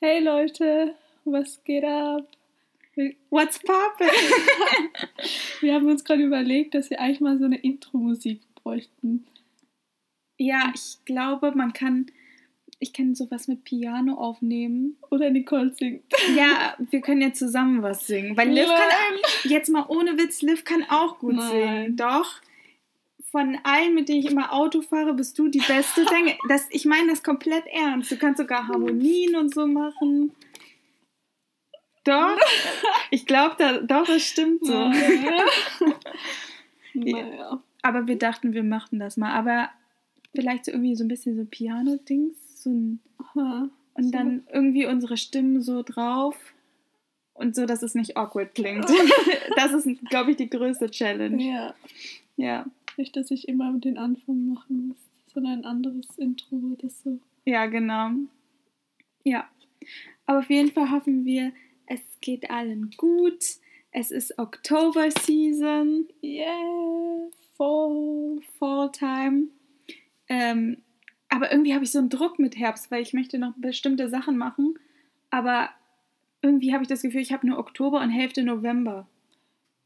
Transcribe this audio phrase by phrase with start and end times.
[0.00, 0.94] Hey Leute,
[1.24, 2.22] was geht ab?
[3.30, 4.06] What's poppin'?
[5.60, 9.26] wir haben uns gerade überlegt, dass wir eigentlich mal so eine Intro-Musik bräuchten.
[10.36, 12.06] Ja, ich glaube, man kann.
[12.78, 14.98] Ich kann sowas mit Piano aufnehmen.
[15.10, 16.04] Oder Nicole singt.
[16.36, 18.36] Ja, wir können ja zusammen was singen.
[18.36, 19.50] Weil Liv kann.
[19.50, 21.48] Jetzt mal ohne Witz, Liv kann auch gut Nein.
[21.48, 21.96] singen.
[21.96, 22.40] Doch.
[23.30, 26.38] Von allen, mit denen ich immer Auto fahre, bist du die beste Sängerin.
[26.48, 28.10] Das, ich meine das komplett ernst.
[28.10, 30.32] Du kannst sogar Harmonien und so machen.
[32.04, 32.38] Doch,
[33.10, 34.72] ich glaube, da, doch, das stimmt so.
[34.72, 35.44] Naja.
[36.94, 37.62] naja.
[37.82, 39.32] Aber wir dachten, wir machten das mal.
[39.32, 39.70] Aber
[40.34, 42.62] vielleicht so irgendwie so ein bisschen so Piano-Dings.
[42.62, 43.00] So ein,
[43.34, 44.10] und so.
[44.10, 46.36] dann irgendwie unsere Stimmen so drauf.
[47.34, 48.88] Und so, dass es nicht awkward klingt.
[49.56, 51.42] das ist, glaube ich, die größte Challenge.
[51.42, 51.74] Ja.
[52.36, 52.66] Ja.
[52.98, 54.98] Nicht, dass ich immer den Anfang machen muss,
[55.32, 57.20] sondern ein anderes Intro oder so.
[57.44, 58.10] Ja, genau.
[59.22, 59.48] Ja.
[60.26, 61.52] Aber auf jeden Fall hoffen wir,
[61.86, 63.44] es geht allen gut.
[63.92, 66.08] Es ist Oktober-Season.
[66.24, 69.44] Yeah, Fall, Fall Time.
[70.28, 70.78] Ähm,
[71.28, 74.36] aber irgendwie habe ich so einen Druck mit Herbst, weil ich möchte noch bestimmte Sachen
[74.36, 74.74] machen.
[75.30, 75.70] Aber
[76.42, 79.06] irgendwie habe ich das Gefühl, ich habe nur Oktober und Hälfte November.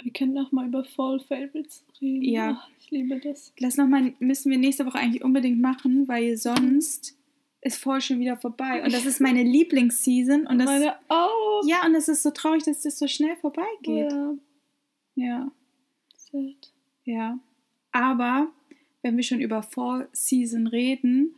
[0.03, 2.22] Wir können noch mal über Fall Favorites reden.
[2.22, 2.58] Ja.
[2.58, 3.53] Ach, ich liebe das.
[3.58, 7.17] Das noch mal, müssen wir nächste Woche eigentlich unbedingt machen, weil sonst
[7.61, 8.83] ist voll schon wieder vorbei.
[8.83, 10.47] Und das ist meine Lieblingsseason.
[10.47, 11.62] Und das, meine auch.
[11.67, 14.12] Ja, und es ist so traurig, dass das so schnell vorbeigeht.
[14.12, 14.34] Ja.
[15.14, 15.53] Ja.
[16.17, 16.73] Sad.
[17.05, 17.39] Ja.
[17.92, 18.50] Aber
[19.03, 21.34] wenn wir schon über Fall Season reden,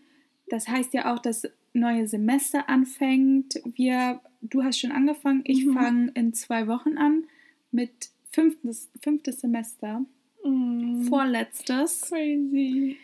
[0.48, 3.60] das heißt ja auch, dass neue Semester anfängt.
[3.64, 5.74] Wir, du hast schon angefangen, ich mhm.
[5.74, 7.24] fange in zwei Wochen an
[7.70, 10.04] mit fünftes, fünftes Semester.
[10.44, 11.04] Mhm.
[11.04, 12.02] Vorletztes.
[12.02, 12.98] Crazy.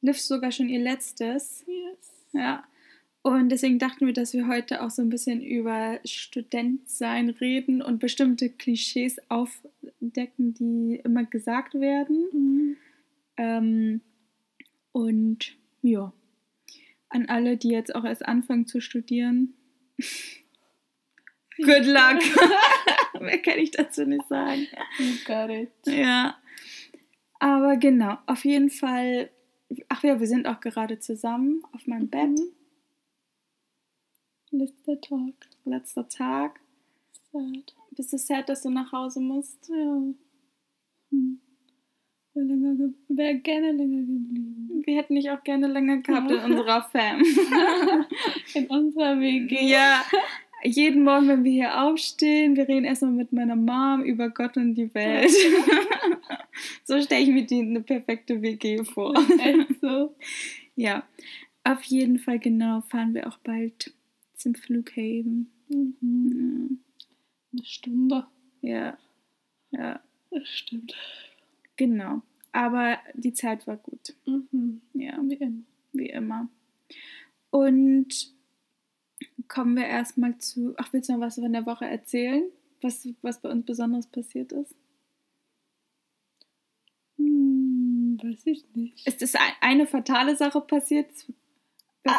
[0.00, 1.64] Liv sogar schon ihr letztes.
[1.66, 2.12] Yes.
[2.32, 2.64] Ja.
[3.22, 7.98] Und deswegen dachten wir, dass wir heute auch so ein bisschen über Studentsein reden und
[7.98, 12.28] bestimmte Klischees aufdecken, die immer gesagt werden.
[12.32, 12.76] Mhm.
[13.36, 14.00] Ähm,
[14.92, 16.14] und ja,
[17.10, 19.52] an alle, die jetzt auch erst anfangen zu studieren.
[21.58, 22.20] Good luck!
[23.20, 24.66] Mehr kann ich dazu nicht sagen.
[24.98, 25.70] You got it.
[25.86, 26.36] Ja.
[27.38, 29.30] Aber genau, auf jeden Fall
[29.88, 32.08] Ach ja, wir sind auch gerade zusammen auf meinem.
[32.08, 32.40] Bett.
[34.50, 35.34] Letzter Tag.
[35.64, 36.60] Letzter Tag.
[37.32, 37.74] Sad.
[37.92, 39.68] Bist du sad, dass du nach Hause musst?
[39.68, 40.02] Ja.
[41.10, 41.40] Hm.
[42.34, 44.82] Wäre länger wär gerne länger geblieben.
[44.84, 47.20] Wir hätten dich auch gerne länger gehabt in unserer Fam.
[48.54, 49.68] in unserer WG.
[49.68, 50.02] Ja.
[50.62, 54.74] Jeden Morgen, wenn wir hier aufstehen, wir reden erstmal mit meiner Mom über Gott und
[54.74, 55.30] die Welt.
[56.84, 59.14] so stelle ich mir die eine perfekte WG vor.
[59.38, 60.14] Echt so?
[60.76, 61.06] Ja.
[61.62, 63.92] Auf jeden Fall, genau, fahren wir auch bald
[64.34, 65.50] zum Flughafen.
[65.68, 66.78] Mhm.
[67.52, 68.26] Eine Stunde.
[68.62, 68.96] Ja.
[69.72, 70.00] Ja.
[70.30, 70.94] Das stimmt.
[71.76, 72.22] Genau.
[72.52, 74.14] Aber die Zeit war gut.
[74.24, 74.80] Mhm.
[74.94, 75.18] Ja.
[75.22, 75.62] Wie immer.
[75.92, 76.48] Wie immer.
[77.50, 78.32] Und
[79.50, 80.74] kommen wir erstmal zu.
[80.78, 82.44] Ach, willst du noch was von der Woche erzählen?
[82.80, 84.74] Was, was bei uns Besonderes passiert ist?
[87.18, 89.02] Hm, weiß ich nicht.
[89.04, 91.10] Es ist eine fatale Sache passiert.
[92.06, 92.14] Ah!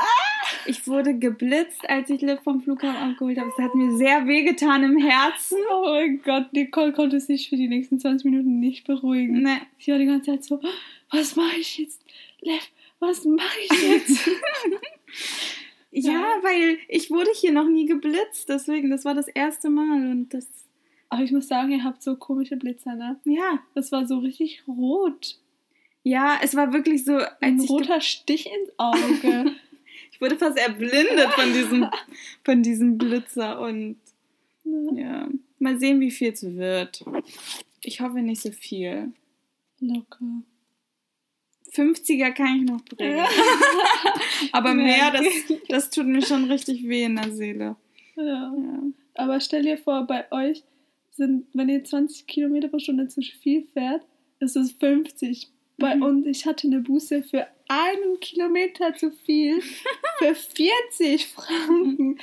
[0.67, 3.49] Ich wurde geblitzt, als ich Liv vom Flughafen abgeholt habe.
[3.49, 5.57] Es hat mir sehr wehgetan im Herzen.
[5.71, 9.41] Oh mein Gott, Nicole konnte sich für die nächsten 20 Minuten nicht beruhigen.
[9.41, 9.61] Nee.
[9.79, 10.61] Sie war die ganze Zeit so,
[11.09, 12.03] was mache ich jetzt?
[12.41, 12.61] Liv,
[12.99, 14.29] was mache ich jetzt?
[15.91, 20.09] Ja, ja, weil ich wurde hier noch nie geblitzt, deswegen, das war das erste Mal
[20.11, 20.47] und das.
[21.09, 23.19] Aber ich muss sagen, ihr habt so komische Blitzer, ne?
[23.25, 23.59] Ja.
[23.75, 25.37] Das war so richtig rot.
[26.03, 29.53] Ja, es war wirklich so ein roter Stich ins Auge.
[30.11, 31.87] ich wurde fast erblindet von diesem,
[32.45, 33.97] von diesem Blitzer und
[34.63, 34.93] ja.
[34.95, 35.29] ja.
[35.59, 37.03] Mal sehen, wie viel es wird.
[37.83, 39.11] Ich hoffe nicht so viel.
[39.79, 40.43] Locker.
[41.73, 43.25] 50er kann ich noch bringen.
[44.51, 45.25] Aber mehr, das,
[45.69, 47.75] das tut mir schon richtig weh in der Seele.
[48.15, 48.23] Ja.
[48.23, 48.83] ja.
[49.15, 50.63] Aber stell dir vor, bei euch
[51.11, 54.03] sind, wenn ihr 20 Kilometer pro Stunde zu viel fährt,
[54.39, 55.49] ist es 50.
[55.77, 56.03] Bei mhm.
[56.03, 59.61] uns, ich hatte eine Buße für einen Kilometer zu viel
[60.19, 62.19] für 40 Franken.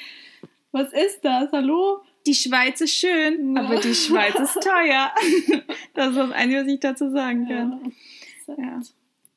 [0.72, 1.50] Was ist das?
[1.52, 2.02] Hallo?
[2.26, 3.62] Die Schweiz ist schön, ja.
[3.62, 5.12] aber die Schweiz ist teuer.
[5.94, 7.93] das ist das Einzige, was ich dazu sagen kann.
[8.46, 8.55] Ja.
[8.58, 8.81] ja.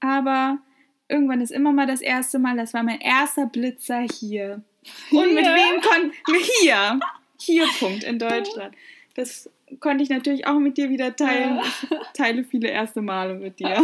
[0.01, 0.59] Aber
[1.07, 4.63] irgendwann ist immer mal das erste Mal, das war mein erster Blitzer hier.
[5.11, 6.15] Und mit wem konnte.
[6.61, 6.99] Hier.
[7.39, 8.75] Hier, Punkt, in Deutschland.
[9.15, 9.49] Das
[9.79, 11.59] konnte ich natürlich auch mit dir wieder teilen.
[11.63, 13.77] Ich teile viele erste Male mit dir.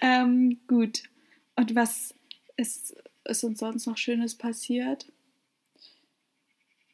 [0.00, 1.02] ähm, gut.
[1.56, 2.14] Und was
[2.56, 5.06] ist, ist uns sonst noch Schönes passiert?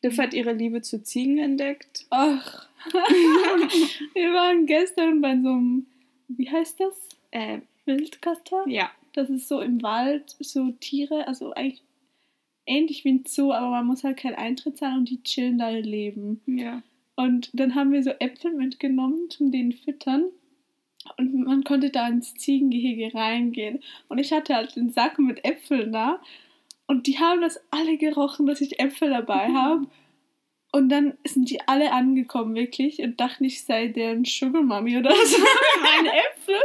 [0.02, 2.06] Diff hat ihre Liebe zu Ziegen entdeckt.
[2.10, 2.68] Ach.
[4.14, 5.86] Wir waren gestern bei so einem,
[6.28, 7.08] wie heißt das?
[7.30, 8.64] Äh, Wildgatter?
[8.68, 8.90] ja.
[9.14, 11.82] Das ist so im Wald, so Tiere, also eigentlich
[12.66, 15.70] ähnlich wie ein Zoo, aber man muss halt keinen Eintritt zahlen und die chillen da
[15.70, 16.40] ihr Leben.
[16.46, 16.82] Ja.
[17.16, 20.26] Und dann haben wir so Äpfel mitgenommen zum den füttern.
[21.16, 23.80] Und man konnte da ins Ziegengehege reingehen.
[24.08, 26.20] Und ich hatte halt den Sack mit Äpfeln da.
[26.86, 29.86] Und die haben das alle gerochen, dass ich Äpfel dabei habe.
[30.70, 35.14] Und dann sind die alle angekommen, wirklich, und dachten, ich sei deren Sugar Mommy oder
[35.14, 35.38] so.
[35.80, 36.60] Meine Äpfel.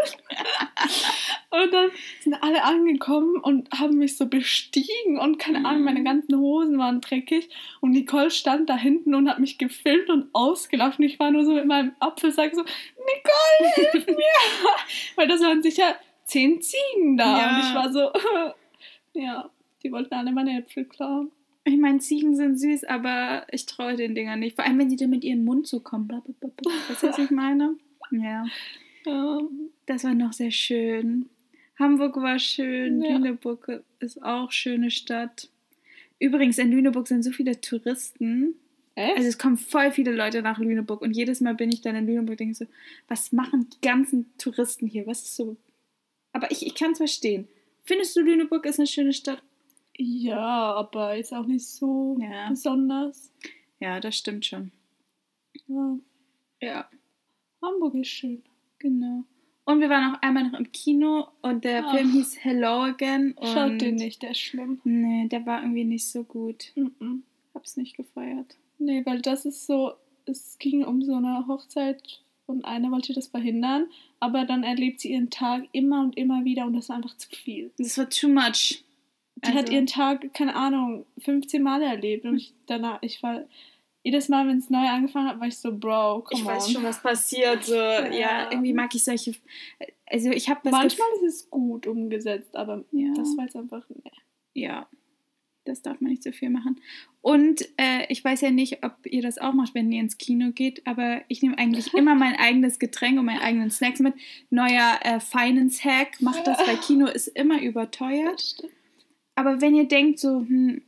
[1.51, 1.89] Und dann
[2.19, 6.99] sind alle angekommen und haben mich so bestiegen und keine Ahnung, meine ganzen Hosen waren
[6.99, 7.49] dreckig.
[7.79, 10.99] Und Nicole stand da hinten und hat mich gefilmt und ausgelacht.
[10.99, 14.15] Und ich war nur so mit meinem Apfelsack so, Nicole, hilf mir!
[15.15, 15.95] Weil das waren sicher
[16.25, 17.37] zehn Ziegen da.
[17.37, 17.55] Ja.
[17.55, 18.11] Und ich war so,
[19.13, 19.49] ja,
[19.81, 21.31] die wollten alle meine Äpfel klauen.
[21.65, 24.55] Ich meine, Ziegen sind süß, aber ich traue den Dingern nicht.
[24.55, 26.07] Vor allem, wenn sie dann mit ihrem Mund so kommen.
[26.07, 26.71] Blablabla.
[26.89, 27.77] Weißt du, was ich meine?
[28.11, 28.45] Ja.
[29.05, 29.39] Ja.
[29.85, 31.27] Das war noch sehr schön.
[31.77, 33.17] Hamburg war schön, Ja.
[33.17, 35.49] Lüneburg ist auch schöne Stadt.
[36.19, 38.55] Übrigens, in Lüneburg sind so viele Touristen.
[38.95, 39.17] Echt?
[39.17, 42.05] Also es kommen voll viele Leute nach Lüneburg und jedes Mal bin ich dann in
[42.05, 42.65] Lüneburg und denke so,
[43.09, 45.05] was machen die ganzen Touristen hier?
[45.05, 45.57] Was ist so?
[46.31, 47.49] Aber ich, ich kann es verstehen.
[47.83, 49.43] Findest du Lüneburg ist eine schöne Stadt?
[49.97, 52.49] Ja, aber jetzt auch nicht so Ja.
[52.49, 53.31] besonders.
[53.79, 54.71] Ja, das stimmt schon.
[55.67, 55.97] Ja.
[56.61, 56.89] Ja,
[57.61, 58.43] Hamburg ist schön.
[58.79, 59.23] genau.
[59.65, 61.95] Und wir waren auch einmal noch im Kino und der Ach.
[61.95, 63.31] Film hieß Hello Again.
[63.33, 64.81] Und Schaut den nicht, der ist schlimm.
[64.83, 66.73] Nee, der war irgendwie nicht so gut.
[66.75, 67.23] Mhm.
[67.53, 68.57] Hab's nicht gefeiert.
[68.77, 69.93] Nee, weil das ist so,
[70.25, 72.03] es ging um so eine Hochzeit
[72.45, 73.87] und einer wollte das verhindern,
[74.19, 77.29] aber dann erlebt sie ihren Tag immer und immer wieder und das ist einfach zu
[77.29, 77.71] viel.
[77.77, 78.83] Das war too much.
[79.45, 83.43] Die hat Also- ihren Tag, keine Ahnung, 15 Mal erlebt und ich danach, ich war,
[84.03, 86.51] jedes Mal, wenn es neu angefangen hat, war ich so, Bro, come ich on.
[86.53, 87.63] weiß schon, was passiert.
[87.63, 88.11] So, ja.
[88.11, 88.51] Ja.
[88.51, 89.33] irgendwie mag ich solche.
[90.05, 93.13] Also ich habe Manchmal ist es gut umgesetzt, aber Ja.
[93.15, 94.11] das war jetzt einfach, nee.
[94.53, 94.87] Ja,
[95.65, 96.81] das darf man nicht so viel machen.
[97.21, 100.51] Und äh, ich weiß ja nicht, ob ihr das auch macht, wenn ihr ins Kino
[100.51, 104.13] geht, aber ich nehme eigentlich immer mein eigenes Getränk und meinen eigenen Snacks mit.
[104.49, 108.33] Neuer äh, Finance-Hack, macht das bei Kino, ist immer überteuert.
[108.33, 108.73] Das stimmt.
[109.35, 110.81] Aber wenn ihr denkt, so, hm,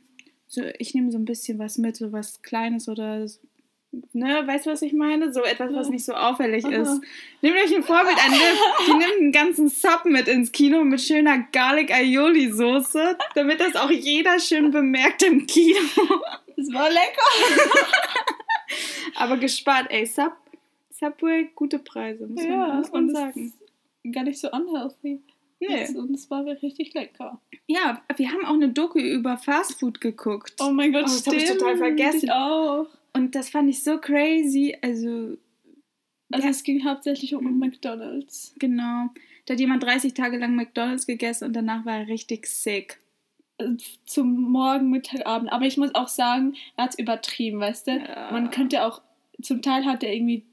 [0.46, 3.40] so ich nehme so ein bisschen was mit, so was Kleines oder so,
[4.12, 5.32] ne, weißt du, was ich meine?
[5.32, 5.92] So etwas, was Ja.
[5.92, 6.74] nicht so auffällig Aha.
[6.74, 7.00] ist.
[7.42, 8.38] Nehmt euch ein Vorbild an, die,
[8.86, 13.74] die nimmt einen ganzen Sub mit ins Kino mit schöner Garlic Aioli Soße, damit das
[13.76, 15.78] auch jeder schön bemerkt im Kino.
[16.56, 17.86] Das war lecker.
[19.16, 20.32] Aber gespart, ey, Sub,
[20.90, 23.52] Subway, gute Preise, muss man, muss man sagen.
[24.12, 25.20] Gar nicht so unhealthy.
[25.60, 25.88] Nee.
[25.96, 27.40] Und es war richtig lecker.
[27.66, 30.54] Ja, wir haben auch eine Doku über Fastfood geguckt.
[30.60, 32.24] Oh mein Gott, Oh, das hab ich total vergessen.
[32.24, 32.86] Ich auch.
[33.14, 34.76] Und das fand ich so crazy.
[34.82, 35.36] Also,
[36.32, 36.50] Also Ja.
[36.50, 38.54] es ging hauptsächlich um McDonalds.
[38.58, 39.08] genau.
[39.46, 42.98] Da hat jemand 30 Tage lang McDonalds gegessen und danach war er richtig sick.
[44.04, 45.50] Zum Morgen, Mittag, Abend.
[45.52, 47.92] Aber ich muss auch sagen, er hat es übertrieben, weißt du?
[47.92, 48.28] Ja.
[48.32, 49.00] Man könnte auch,
[49.40, 50.44] zum Teil hat er irgendwie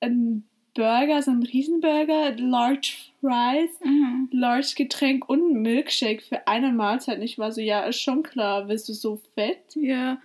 [0.00, 4.28] einen Burger, so einen Riesenburger, Large Fries, Mhm.
[4.32, 7.18] Large Getränk und einen Milkshake für eine Mahlzeit.
[7.18, 9.74] Und ich war so, ja, ist schon klar, bist du so fett?
[9.76, 10.20] Ja.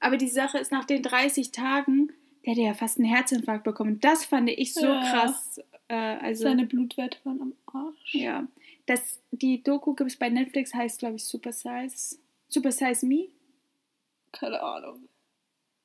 [0.00, 2.12] Aber die Sache ist, nach den 30 Tagen,
[2.44, 4.00] der hat ja fast einen Herzinfarkt bekommen.
[4.00, 5.00] Das fand ich so Ja.
[5.10, 5.60] krass.
[5.88, 8.14] Äh, also, Seine Blutwerte waren am Arsch.
[8.14, 8.46] ja.
[8.86, 12.16] Das, die Doku gibt es bei Netflix, heißt, glaube ich, Super Size.
[12.48, 13.28] Super Size Me?
[14.32, 15.08] Keine Ahnung.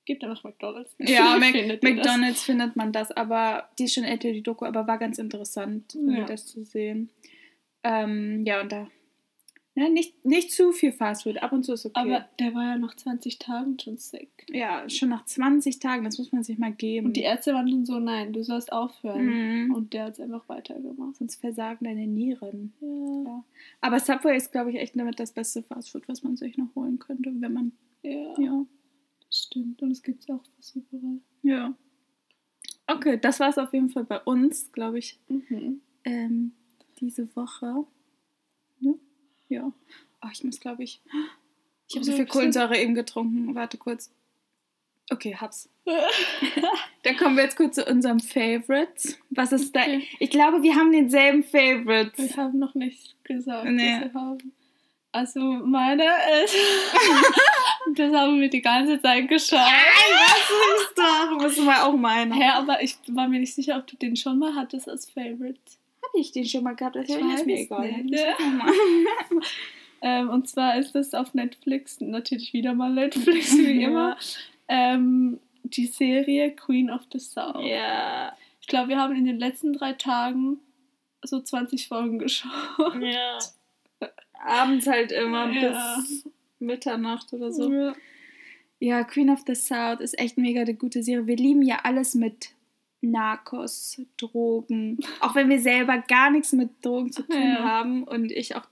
[0.07, 0.95] Gebt einfach McDonalds.
[0.99, 2.05] Ja, Mac Findet ihr das?
[2.05, 5.95] McDonalds findet man das, aber die ist schon älter, die Doku, aber war ganz interessant,
[6.07, 6.23] Ja.
[6.25, 7.09] das zu sehen.
[7.83, 8.87] Ähm, ja, und da.
[9.75, 11.99] Ne, nicht, nicht zu viel Fastfood, ab und zu ist okay.
[11.99, 14.29] Aber der war ja nach 20 Tagen schon sick.
[14.49, 17.05] ja, schon nach 20 Tagen, das muss man sich mal geben.
[17.07, 19.65] Und die Ärzte waren schon so, nein, du sollst aufhören.
[19.67, 19.75] Mhm.
[19.75, 21.17] Und der hat es einfach weitergemacht.
[21.17, 22.73] Sonst versagen deine Nieren.
[22.81, 23.23] Ja.
[23.31, 23.43] Ja.
[23.81, 26.97] Aber Subway ist, glaube ich, echt damit das beste Fastfood, was man sich noch holen
[26.97, 27.71] könnte, wenn man.
[28.01, 28.65] Ja, Ja.
[29.31, 29.81] Stimmt.
[29.81, 31.19] Und es gibt es auch fast überall.
[31.43, 31.73] Ja.
[32.87, 35.81] Okay, das war es auf jeden Fall bei uns, glaube ich, Mhm.
[36.05, 36.53] ähm,
[36.99, 37.85] diese Woche.
[38.79, 38.93] Ja.
[39.49, 39.71] Ja.
[40.23, 41.01] Oh, ich muss, glaube ich.
[41.89, 42.25] Ich habe so Ja, viel.
[42.27, 43.55] Kohlensäure eben getrunken.
[43.55, 44.11] Warte kurz.
[45.09, 45.69] Okay, hab's.
[47.03, 49.15] Dann kommen wir jetzt kurz zu unserem Favorite.
[49.29, 49.81] Was ist da?
[49.83, 50.03] Okay.
[50.19, 52.11] Ich glaube, wir haben denselben Favorite.
[52.17, 54.01] Wir haben noch nicht gesagt, Nee.
[54.01, 54.53] was wir haben.
[55.17, 56.03] Also meine
[56.43, 56.55] ist,
[57.95, 59.59] das haben wir die ganze Zeit geschaut.
[59.59, 61.31] Was ist da?
[61.41, 62.31] Müssen wir auch meinen.
[62.31, 65.59] Hä, aber ich war mir nicht sicher, ob du den schon mal hattest als Favorite.
[66.03, 66.95] Habe ich den schon mal gehabt?
[66.97, 67.91] Das Ich ist mir weiß egal.
[68.03, 68.13] nicht.
[68.13, 68.73] Das ist nochmal.
[70.01, 74.15] Ähm, und zwar ist das auf Netflix, natürlich wieder mal Netflix, wie immer,
[74.67, 77.65] ähm, die Serie Queen of the South.
[77.65, 78.37] Ja.
[78.61, 80.59] Ich glaube, wir haben in den letzten drei Tagen
[81.23, 82.51] so 20 Folgen geschaut.
[83.01, 83.39] Ja.
[84.43, 85.97] Abends halt immer ja.
[85.99, 86.25] bis
[86.59, 87.71] Mitternacht oder so.
[87.71, 87.93] Ja.
[88.79, 91.27] ja, Queen of the South ist echt mega eine gute Serie.
[91.27, 92.51] Wir lieben ja alles mit
[93.01, 94.99] Narcos, Drogen.
[95.19, 97.63] Auch wenn wir selber gar nichts mit Drogen zu tun ja.
[97.63, 98.67] haben und ich auch,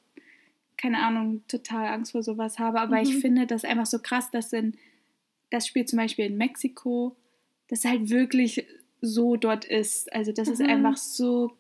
[0.77, 2.79] keine Ahnung, total Angst vor sowas habe.
[2.79, 3.03] Aber mhm.
[3.03, 4.75] ich finde das einfach so krass, dass in,
[5.51, 7.15] das spielt zum Beispiel in Mexiko,
[7.67, 8.65] das halt wirklich
[9.01, 10.11] so dort ist.
[10.13, 10.53] Also, dass mhm.
[10.53, 11.51] es einfach so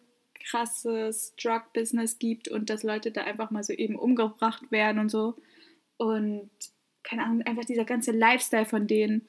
[0.49, 5.35] krasses Drug-Business gibt und dass Leute da einfach mal so eben umgebracht werden und so.
[5.97, 6.49] Und
[7.03, 9.27] keine Ahnung, einfach dieser ganze Lifestyle von denen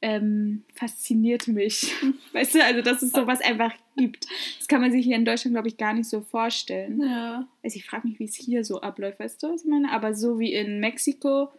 [0.00, 1.92] ähm, fasziniert mich.
[2.32, 4.26] Weißt du, also dass es sowas einfach gibt.
[4.58, 7.02] Das kann man sich hier in Deutschland, glaube ich, gar nicht so vorstellen.
[7.02, 7.48] Ja.
[7.62, 9.90] Also ich frage mich, wie es hier so abläuft, weißt du, was ich meine?
[9.90, 11.50] Aber so wie in Mexiko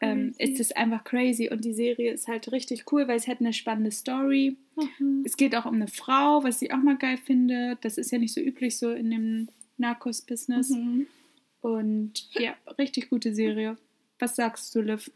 [0.00, 3.40] ähm, ist es einfach crazy und die Serie ist halt richtig cool, weil es hat
[3.40, 4.56] eine spannende Story.
[4.76, 5.22] Mhm.
[5.24, 7.76] Es geht auch um eine Frau, was ich auch mal geil finde.
[7.82, 10.70] Das ist ja nicht so üblich so in dem Narcos-Business.
[10.70, 11.06] Mhm.
[11.60, 13.76] Und ja, richtig gute Serie.
[14.18, 15.10] Was sagst du, Liv?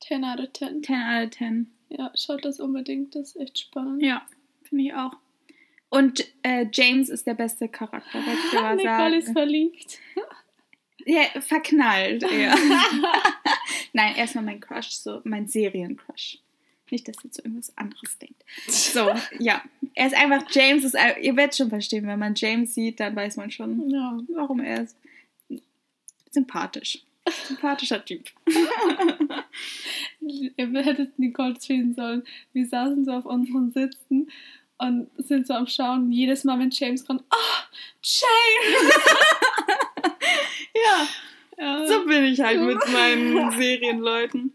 [0.00, 0.82] 10 out of 10.
[0.82, 1.70] 10 out of 10.
[1.90, 4.02] Ja, schaut das unbedingt, das ist echt spannend.
[4.02, 4.26] Ja,
[4.62, 5.12] finde ich auch.
[5.90, 9.14] Und äh, James ist der beste Charakter, würde ich mal Nicole sagen.
[9.14, 9.98] ist verliebt.
[11.04, 12.54] Ja, verknallt, ja.
[13.92, 16.38] Nein, erstmal mein Crush, so mein Seriencrush.
[16.90, 18.44] Nicht, dass ihr zu irgendwas anderes denkt.
[18.68, 19.62] So, ja.
[19.94, 23.36] Er ist einfach, James ist, ihr werdet schon verstehen, wenn man James sieht, dann weiß
[23.36, 24.18] man schon, ja.
[24.34, 24.96] warum er ist.
[26.30, 27.02] Sympathisch.
[27.46, 28.30] Sympathischer Typ.
[30.20, 32.24] Ihr hättet Nicole sehen sollen.
[32.52, 34.30] Wir saßen so auf unseren Sitzen
[34.78, 36.10] und sind so am Schauen.
[36.10, 38.94] Jedes Mal, wenn James kommt, oh, James!
[40.74, 41.08] ja,
[41.62, 44.52] ja, so bin ich halt mit meinen Serienleuten.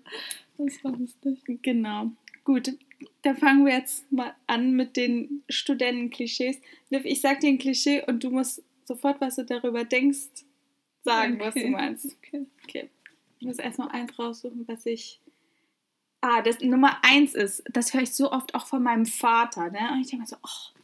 [0.58, 1.40] Das war lustig.
[1.62, 2.12] Genau.
[2.44, 2.74] Gut,
[3.22, 6.58] da fangen wir jetzt mal an mit den Studentenklischees.
[6.90, 10.46] Ich sag dir ein Klischee und du musst sofort, was du darüber denkst,
[11.04, 11.46] sagen, okay.
[11.46, 12.18] was du meinst.
[12.18, 12.46] Okay.
[12.64, 12.90] okay.
[13.40, 15.20] Ich muss erstmal eins raussuchen, was ich.
[16.22, 19.92] Ah, das Nummer eins ist, das höre ich so oft auch von meinem Vater, ne?
[19.94, 20.78] Und ich denke mir so, oh,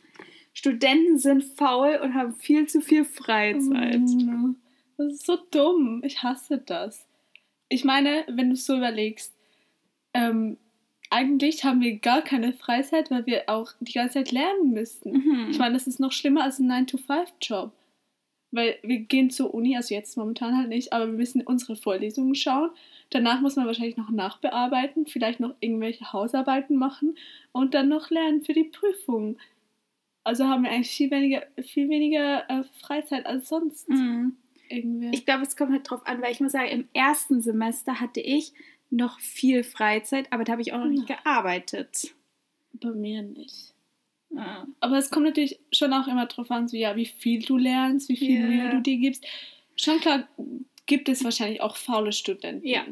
[0.54, 4.00] Studenten sind faul und haben viel zu viel Freizeit.
[4.00, 4.56] Mm,
[5.06, 6.02] das ist so dumm.
[6.04, 7.06] Ich hasse das.
[7.70, 9.34] Ich meine, wenn du es so überlegst,
[10.14, 10.58] ähm,
[11.10, 15.12] eigentlich haben wir gar keine Freizeit, weil wir auch die ganze Zeit lernen müssten.
[15.12, 15.48] Mhm.
[15.52, 17.72] Ich meine, das ist noch schlimmer als ein 9-to-5-Job.
[18.52, 22.36] Weil wir gehen zur Uni, also jetzt momentan halt nicht, aber wir müssen unsere Vorlesungen
[22.36, 22.70] schauen.
[23.10, 27.16] Danach muss man wahrscheinlich noch nachbearbeiten, vielleicht noch irgendwelche Hausarbeiten machen
[27.52, 29.38] und dann noch lernen für die Prüfung.
[30.24, 33.90] Also haben wir eigentlich viel weniger, viel weniger äh, Freizeit als sonst.
[33.90, 34.38] Mhm.
[34.74, 35.12] Irgendwie.
[35.14, 38.22] Ich glaube, es kommt halt drauf an, weil ich muss sagen, im ersten Semester hatte
[38.22, 38.54] ich
[38.90, 42.14] noch viel Freizeit, aber da habe ich auch noch nicht gearbeitet.
[42.74, 43.74] Bei mir nicht.
[44.30, 44.68] Ja.
[44.80, 48.10] Aber es kommt natürlich schon auch immer drauf an, so, ja, wie viel du lernst,
[48.10, 48.48] wie viel yeah.
[48.48, 49.26] Mühe du dir gibst.
[49.76, 50.28] Schon klar
[50.86, 52.68] gibt es wahrscheinlich auch faule Studenten.
[52.68, 52.86] Ja.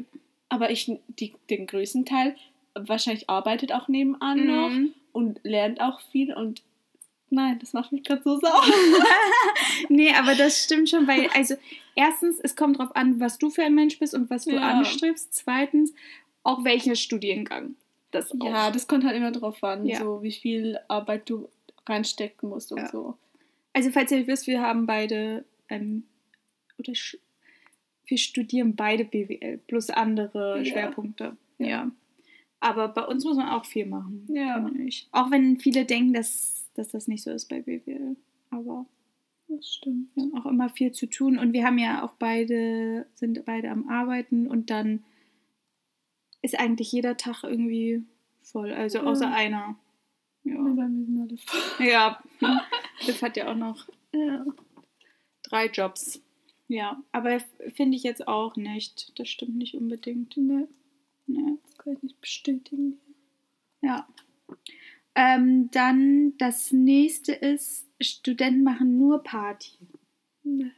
[0.48, 2.36] Aber ich, die, den größten Teil
[2.74, 4.46] wahrscheinlich arbeitet auch nebenan mhm.
[4.46, 6.62] noch und lernt auch viel und
[7.32, 8.62] Nein, das macht mich gerade so sauer.
[9.88, 11.54] nee, aber das stimmt schon, weil, also,
[11.94, 14.60] erstens, es kommt darauf an, was du für ein Mensch bist und was du ja.
[14.60, 15.32] anstrebst.
[15.32, 15.94] Zweitens,
[16.42, 17.74] auch welcher Studiengang.
[18.10, 19.98] Das ja, das kommt halt immer drauf an, ja.
[20.00, 21.48] so wie viel Arbeit du
[21.88, 22.90] reinstecken musst und ja.
[22.90, 23.16] so.
[23.72, 26.02] Also, falls ihr wisst, wir haben beide, ähm,
[26.78, 26.92] oder
[28.04, 31.38] wir studieren beide BWL plus andere Schwerpunkte.
[31.56, 31.90] Ja.
[32.60, 34.26] Aber bei uns muss man auch viel machen.
[34.28, 34.70] Ja.
[35.12, 38.16] Auch wenn viele denken, dass dass das nicht so ist bei BWL.
[38.50, 38.86] Aber
[39.48, 40.14] das stimmt.
[40.14, 43.70] Wir haben auch immer viel zu tun und wir haben ja auch beide, sind beide
[43.70, 45.04] am Arbeiten und dann
[46.42, 48.04] ist eigentlich jeder Tag irgendwie
[48.42, 49.04] voll, also ja.
[49.04, 49.76] außer einer.
[50.44, 50.54] Ja.
[50.54, 51.86] ja, bei mir sind alle voll.
[51.86, 52.22] Ja,
[53.06, 54.44] Liv hat ja auch noch ja.
[55.44, 56.20] drei Jobs.
[56.68, 57.38] Ja, aber
[57.74, 59.18] finde ich jetzt auch nicht.
[59.18, 60.36] Das stimmt nicht unbedingt.
[60.36, 60.66] Nee.
[61.26, 61.58] Nee.
[61.62, 62.98] Das kann ich nicht bestätigen.
[63.82, 64.08] Ja.
[65.14, 69.78] Ähm, dann das nächste ist, Studenten machen nur Party.
[70.42, 70.70] Nee.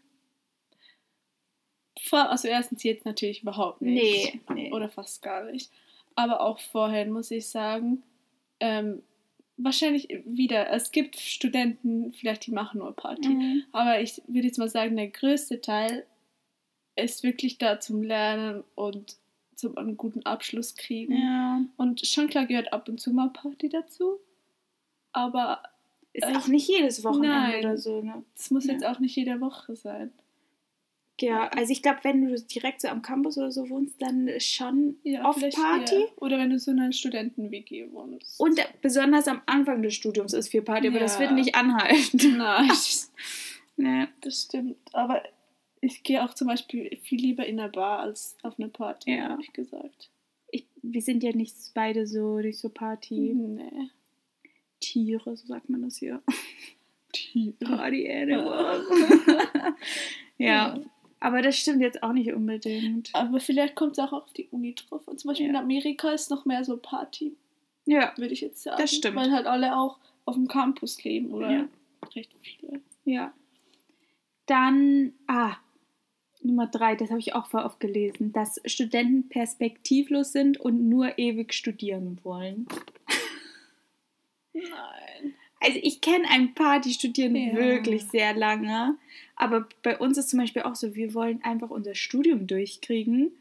[2.00, 4.34] Vor, also erstens jetzt natürlich überhaupt nicht.
[4.34, 4.72] Nee, nee.
[4.72, 5.70] Oder fast gar nicht.
[6.16, 8.02] Aber auch vorher muss ich sagen,
[8.60, 9.02] ähm,
[9.56, 13.28] wahrscheinlich wieder, es gibt Studenten, vielleicht die machen nur Party.
[13.28, 13.64] Mhm.
[13.72, 16.06] Aber ich würde jetzt mal sagen, der größte Teil
[16.96, 19.16] ist wirklich da zum Lernen und
[19.56, 21.16] zum einen guten Abschluss kriegen.
[21.16, 21.61] Ja.
[21.76, 24.18] Und schon klar gehört ab und zu mal Party dazu.
[25.12, 25.62] Aber.
[26.12, 28.23] Ist äh, auch nicht jedes Wochenende nein, oder so, ne?
[28.37, 28.73] Das muss ja.
[28.73, 30.12] jetzt auch nicht jede Woche sein.
[31.20, 34.96] Ja, also ich glaube, wenn du direkt so am Campus oder so wohnst, dann schon
[35.04, 35.94] Ja, oft vielleicht Party.
[35.94, 36.08] eher.
[36.23, 38.40] Oder wenn du so in einer Studenten-WG wohnst.
[38.40, 41.20] Und besonders am Anfang des Studiums ist viel Party, aber das Ja.
[41.20, 42.37] wird nicht anhalten.
[42.37, 42.70] Nein,
[43.76, 44.08] nee.
[44.23, 44.76] das stimmt.
[44.92, 45.23] Aber
[45.84, 49.28] ich gehe auch zum Beispiel viel lieber in einer Bar als auf eine Party, Ja.
[49.30, 50.10] habe ich gesagt.
[50.50, 53.40] Ich, wir sind ja nicht beide so nicht so Party-Tiere,
[55.30, 55.36] Nee.
[55.36, 56.22] so sagt man das hier.
[57.12, 57.54] Tiere.
[57.60, 58.86] Party Animals.
[60.38, 60.74] ja.
[60.74, 60.80] Ja.
[61.20, 63.10] aber das stimmt jetzt auch nicht unbedingt.
[63.14, 65.06] Aber vielleicht kommt es auch auf die Uni drauf.
[65.06, 65.50] Und zum Beispiel Ja.
[65.50, 67.36] in Amerika ist noch mehr so Party,
[67.86, 68.78] Ja, würde ich jetzt sagen.
[68.80, 69.16] Das stimmt.
[69.16, 71.68] Weil halt alle auch auf dem Campus leben oder Ja.
[72.16, 72.80] recht viele.
[73.04, 73.32] ja.
[74.46, 75.56] Dann, ah,
[76.44, 81.18] Nummer drei, das habe ich auch voll oft gelesen, dass Studenten perspektivlos sind und nur
[81.18, 82.66] ewig studieren wollen.
[84.52, 85.34] Nein.
[85.60, 87.54] Also ich kenne ein paar, die studieren Ja.
[87.54, 88.96] wirklich sehr lange.
[89.36, 93.32] Aber bei uns ist zum Beispiel auch so, wir wollen einfach unser Studium durchkriegen.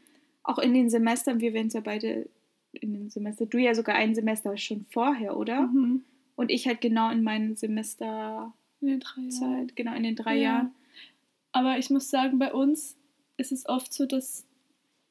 [0.42, 2.28] Auch in den Semestern, wir werden es ja beide
[2.72, 5.62] in den Semester, du ja sogar ein Semester schon vorher, oder?
[5.62, 6.02] Mhm.
[6.36, 9.72] Und ich halt genau in meinen Semesterzeit, In den drei Jahren.
[9.76, 10.42] genau in den drei Ja.
[10.42, 10.74] Jahren.
[11.54, 12.96] Aber ich muss sagen, bei uns
[13.36, 14.44] ist es oft so, dass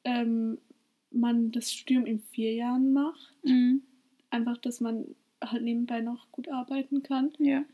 [0.04, 0.58] ähm,
[1.10, 3.34] man das Studium in vier Jahren macht.
[3.42, 3.82] Mhm.
[4.28, 5.06] Einfach, dass man
[5.42, 7.32] halt nebenbei noch gut arbeiten kann.
[7.38, 7.64] Ja.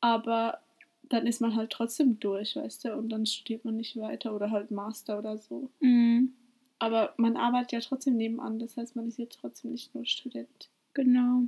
[0.00, 0.60] Aber
[1.02, 4.50] dann ist man halt trotzdem durch, weißt du, und dann studiert man nicht weiter oder
[4.50, 5.68] halt Master oder so.
[5.80, 6.32] Mhm.
[6.78, 10.70] Aber man arbeitet ja trotzdem nebenan, das heißt, man ist ja trotzdem nicht nur Student.
[10.94, 11.42] Genau.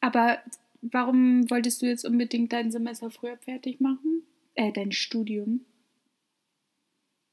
[0.00, 0.38] Aber
[0.80, 4.22] warum wolltest du jetzt unbedingt dein Semester früher fertig machen?
[4.54, 5.66] Äh, dein Studium.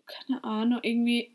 [0.05, 1.31] Keine Ahnung, irgendwie,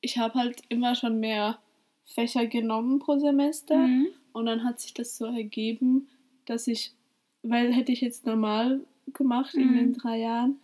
[0.00, 1.58] ich habe halt immer schon mehr
[2.06, 3.76] Fächer genommen pro Semester.
[3.76, 4.08] Mhm.
[4.32, 6.08] Und dann hat sich das so ergeben,
[6.46, 6.92] dass ich,
[7.42, 8.80] weil hätte ich jetzt normal
[9.12, 9.76] gemacht in Mhm.
[9.76, 10.56] den drei Jahren,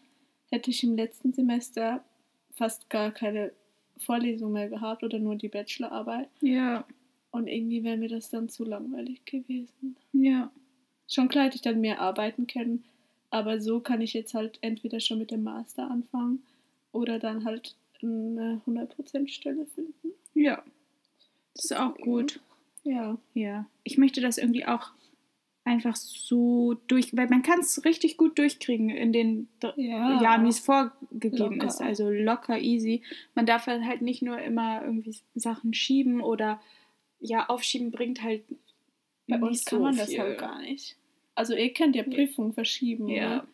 [0.51, 2.05] hätte ich im letzten Semester
[2.53, 3.53] fast gar keine
[3.97, 6.29] Vorlesung mehr gehabt oder nur die Bachelorarbeit.
[6.41, 6.85] Ja.
[7.31, 9.97] Und irgendwie wäre mir das dann zu langweilig gewesen.
[10.13, 10.51] Ja.
[11.09, 12.85] Schon klar hätte ich dann mehr arbeiten können,
[13.31, 16.43] aber so kann ich jetzt halt entweder schon mit dem Master anfangen
[16.95, 20.13] oder dann halt eine 100% Stelle finden.
[20.35, 20.63] Ja.
[21.55, 22.41] Das ist auch gut.
[22.83, 23.17] Ja.
[23.35, 23.67] Ja.
[23.83, 24.91] Ich möchte das irgendwie auch
[25.65, 30.21] einfach so durch, weil man kann es richtig gut durchkriegen in den Ja.
[30.21, 31.67] Jahren, wie es vorgegeben Locker.
[31.67, 31.81] ist.
[31.81, 33.03] Also locker, easy.
[33.35, 36.61] Man darf halt nicht nur immer irgendwie Sachen schieben oder
[37.21, 38.43] ja, aufschieben bringt halt
[39.27, 40.19] Bei uns kann so man das viel.
[40.19, 40.97] halt gar nicht.
[41.35, 43.37] Also ihr könnt ja Prüfungen verschieben, Ja.
[43.37, 43.45] ne?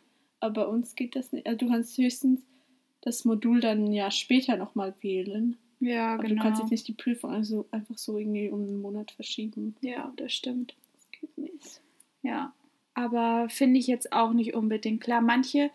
[0.41, 1.47] aber bei uns geht das nicht.
[1.47, 2.41] Also du kannst höchstens
[3.03, 5.57] das Modul dann ein Jahr später nochmal wählen.
[5.81, 6.37] Ja, Aber genau.
[6.37, 9.75] du kannst jetzt nicht die Prüfung also einfach so irgendwie um einen Monat verschieben.
[9.81, 10.75] Ja, das stimmt.
[10.95, 11.81] Das geht nicht.
[12.23, 12.53] Ja,
[12.95, 15.01] aber finde ich jetzt auch nicht unbedingt.
[15.01, 15.71] Klar, manche,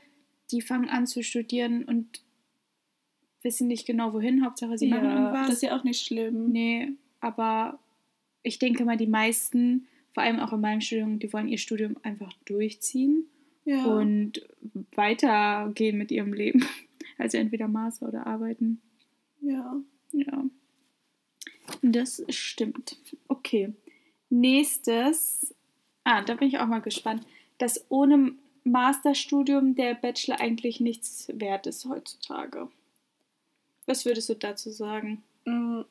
[0.51, 2.21] die fangen an zu studieren und
[3.41, 5.47] wissen nicht genau wohin, Hauptsache sie machen irgendwas.
[5.47, 6.51] das ist ja auch nicht schlimm.
[6.51, 7.79] Nee, aber
[8.43, 11.95] ich denke mal, die meisten, vor allem auch in meinem Studium, die wollen ihr Studium
[12.03, 13.25] einfach durchziehen
[13.65, 13.83] Ja.
[13.85, 14.47] und
[14.95, 16.63] weitergehen mit ihrem Leben.
[17.17, 18.81] Also entweder Master oder arbeiten.
[19.41, 19.75] ja.
[20.11, 20.43] Ja.
[21.81, 22.95] Das stimmt.
[23.27, 23.73] Okay.
[24.29, 25.53] Nächstes.
[26.03, 27.25] Ah, da bin ich auch mal gespannt.
[27.57, 32.69] Dass ohne Masterstudium der Bachelor eigentlich nichts wert ist heutzutage.
[33.87, 35.23] Was würdest du dazu sagen?
[35.45, 35.81] Mm,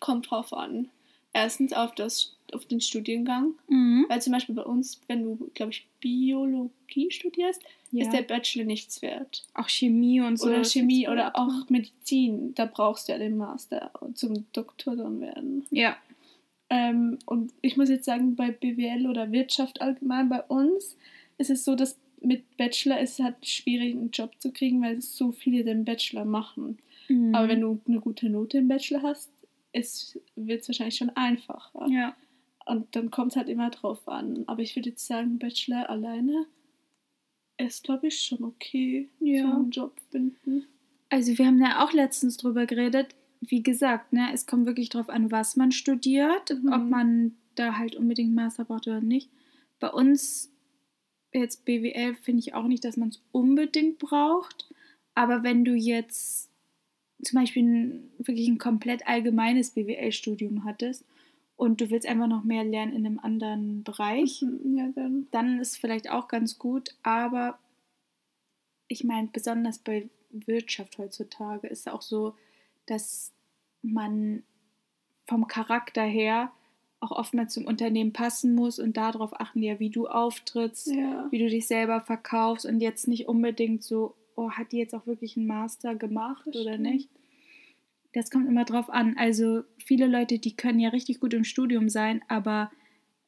[0.00, 0.90] Kommt drauf an.
[1.32, 3.54] Erstens auf, das, auf den Studiengang.
[3.68, 4.06] Mhm.
[4.08, 8.04] Weil zum Beispiel bei uns, wenn du, glaube ich, Biologie studierst, Ja.
[8.04, 9.46] ist der Bachelor nichts wert.
[9.54, 10.48] auch Chemie und so.
[10.48, 11.34] Oder Chemie oder wert.
[11.36, 15.64] auch Medizin, da brauchst du ja den Master zum Doktor dann werden.
[15.70, 15.96] Ja.
[16.68, 20.96] Ähm, und ich muss jetzt sagen, bei BWL oder Wirtschaft allgemein bei uns
[21.38, 25.00] ist es so, dass mit Bachelor ist es halt schwierig, einen Job zu kriegen, weil
[25.00, 26.78] so viele den Bachelor machen.
[27.08, 27.34] Mhm.
[27.34, 29.30] Aber wenn du eine gute Note im Bachelor hast,
[30.34, 31.86] wird es wahrscheinlich schon einfacher.
[31.88, 32.16] Ja.
[32.66, 34.44] Und dann kommt es halt immer drauf an.
[34.46, 36.46] Aber ich würde jetzt sagen, Bachelor alleine
[37.58, 39.42] ist, glaube ich, schon okay Ja.
[39.48, 40.66] für einen Job finden.
[41.08, 43.14] Also wir haben ja auch letztens drüber geredet.
[43.40, 46.72] Wie gesagt, ne, es kommt wirklich drauf an, was man studiert, Mhm.
[46.72, 49.30] ob man da halt unbedingt Master braucht oder nicht.
[49.78, 50.50] Bei uns
[51.32, 54.68] jetzt BWL finde ich auch nicht, dass man es unbedingt braucht.
[55.14, 56.50] Aber wenn du jetzt
[57.22, 61.04] zum Beispiel ein, wirklich ein komplett allgemeines BWL-Studium hattest
[61.56, 65.26] und du willst einfach noch mehr lernen in einem anderen Bereich, Mhm, Ja, dann.
[65.30, 67.58] dann ist vielleicht auch ganz gut, aber
[68.88, 72.34] ich meine, besonders bei Wirtschaft heutzutage ist auch so,
[72.86, 73.32] dass
[73.82, 74.42] man
[75.26, 76.52] vom Charakter her
[77.00, 81.26] auch oftmals zum Unternehmen passen muss und darauf achten ja, wie du auftrittst, Ja.
[81.30, 85.06] wie du dich selber verkaufst und jetzt nicht unbedingt so oh, hat die jetzt auch
[85.06, 86.82] wirklich einen Master gemacht das oder stimmt.
[86.82, 87.08] nicht?
[88.16, 89.14] Das kommt immer drauf an.
[89.18, 92.70] Also viele Leute, die können ja richtig gut im Studium sein, aber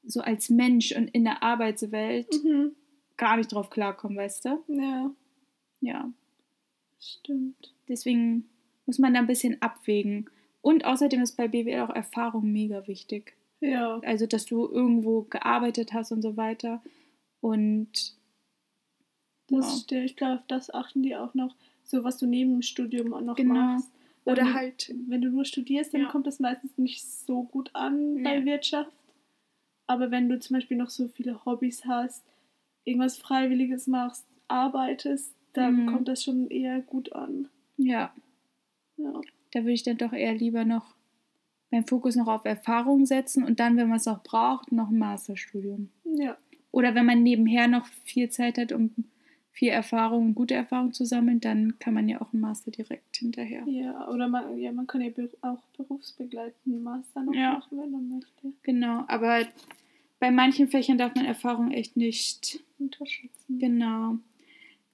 [0.03, 2.73] so als Mensch und in der Arbeitswelt mhm.
[3.19, 4.65] gar nicht drauf klarkommen, weißt du?
[4.69, 5.11] Ja.
[5.83, 6.11] Ja.
[6.99, 7.75] Stimmt.
[7.87, 8.49] Deswegen
[8.87, 10.31] muss man da ein bisschen abwägen.
[10.63, 13.37] Und außerdem ist bei BWL auch Erfahrung mega wichtig.
[13.61, 13.99] Ja.
[14.07, 16.83] Also, dass du irgendwo gearbeitet hast und so weiter.
[17.43, 18.17] Und.
[19.49, 20.03] Das, ja.
[20.03, 23.37] Ich glaube, das achten die auch noch, so was du neben dem Studium auch noch
[23.37, 23.53] genau.
[23.53, 23.91] machst.
[24.29, 24.95] Oder wenn, halt.
[25.07, 26.09] Wenn du nur studierst, dann ja.
[26.09, 28.23] kommt das meistens nicht so gut an nee.
[28.23, 28.93] bei Wirtschaft.
[29.87, 32.23] Aber wenn du zum Beispiel noch so viele Hobbys hast,
[32.85, 35.87] irgendwas Freiwilliges machst, arbeitest, dann mhm.
[35.87, 37.49] kommt das schon eher gut an.
[37.79, 38.13] Ja.
[38.99, 39.21] Ja.
[39.53, 40.95] Da würde ich dann doch eher lieber noch
[41.71, 44.99] meinen Fokus noch auf Erfahrung setzen und dann, wenn man es auch braucht, noch ein
[44.99, 45.89] Masterstudium.
[46.05, 46.37] Ja.
[46.71, 48.93] Oder wenn man nebenher noch viel Zeit hat, um
[49.59, 53.65] viel Erfahrung, gute Erfahrung zu sammeln, dann kann man ja auch einen Master direkt hinterher.
[53.67, 57.55] Ja, oder man, ja, man kann ja auch berufsbegleitenden Master noch ja.
[57.55, 58.53] machen, wenn man möchte.
[58.63, 59.49] Genau, aber
[60.21, 63.59] bei manchen Fächern darf man Erfahrung echt nicht unterschätzen.
[63.59, 64.19] Genau.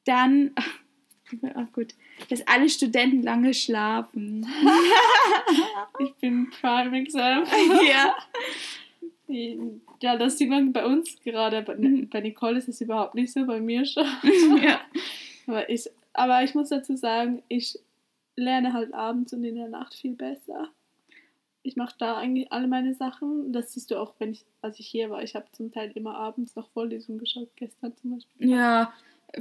[0.06, 0.52] Dann,
[1.54, 1.94] ach gut,
[2.30, 4.46] dass alle Studenten lange schlafen.
[5.98, 7.44] ich bin Prime Exam.
[7.86, 8.16] ja.
[9.26, 11.62] Ja, das sieht man bei uns gerade.
[11.62, 12.08] Bei, mhm.
[12.12, 14.06] Nicole ist es überhaupt nicht so, bei mir schon.
[14.62, 14.80] ja.
[15.46, 17.78] Aber ich, aber ich muss dazu sagen, ich
[18.36, 20.68] lerne halt abends und in der Nacht viel besser.
[21.62, 23.52] Ich mache da eigentlich alle meine Sachen.
[23.52, 25.22] Das siehst du auch, wenn ich, als ich hier war.
[25.22, 28.50] Ich habe zum Teil immer abends noch Vorlesungen geschaut, gestern zum Beispiel.
[28.50, 28.92] Ja,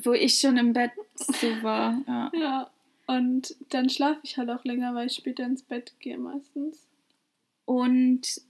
[0.04, 2.02] wo ich schon im Bett so war.
[2.08, 2.32] Ja.
[2.34, 2.69] ja.
[3.06, 6.88] Und dann schlafe ich halt auch länger, weil ich später ins Bett gehe meistens.
[7.65, 8.41] Und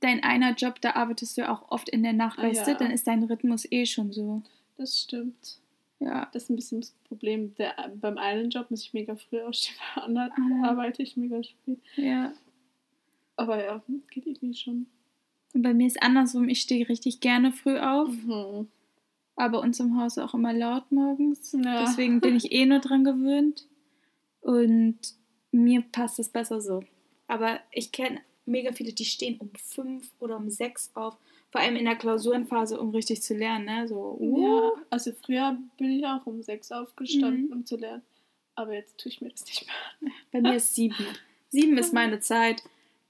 [0.00, 2.72] dein einer Job, da arbeitest du auch oft in der Nacht, ah, weißt ja.
[2.74, 2.78] du?
[2.78, 4.42] Dann ist dein Rhythmus eh schon so.
[4.76, 5.58] Das stimmt.
[5.98, 6.28] Ja.
[6.32, 7.54] Das ist ein bisschen das Problem.
[7.56, 10.70] Der, beim einen Job muss ich mega früh aufstehen, beim anderen ah.
[10.70, 11.80] arbeite ich mega spät.
[11.96, 12.32] Ja.
[13.36, 14.86] Aber ja, geht irgendwie schon.
[15.54, 18.10] Und bei mir ist andersrum, ich stehe richtig gerne früh auf.
[18.10, 18.68] Mhm
[19.36, 21.52] aber uns im Haus auch immer laut morgens.
[21.52, 21.84] Ja.
[21.84, 23.66] Deswegen bin ich eh nur dran gewöhnt.
[24.40, 24.98] Und
[25.52, 26.82] mir passt es besser so.
[27.28, 31.16] Aber ich kenne mega viele, die stehen um fünf oder um sechs auf.
[31.50, 33.66] Vor allem in der Klausurenphase, um richtig zu lernen.
[33.66, 33.88] Ne?
[33.88, 34.42] So, uh.
[34.42, 37.52] Ja, also früher bin ich auch um sechs aufgestanden, mhm.
[37.52, 38.02] um zu lernen.
[38.54, 39.66] Aber jetzt tue ich mir das nicht
[40.00, 40.12] mehr.
[40.32, 41.06] Bei mir ist sieben.
[41.50, 42.62] Sieben ist meine Zeit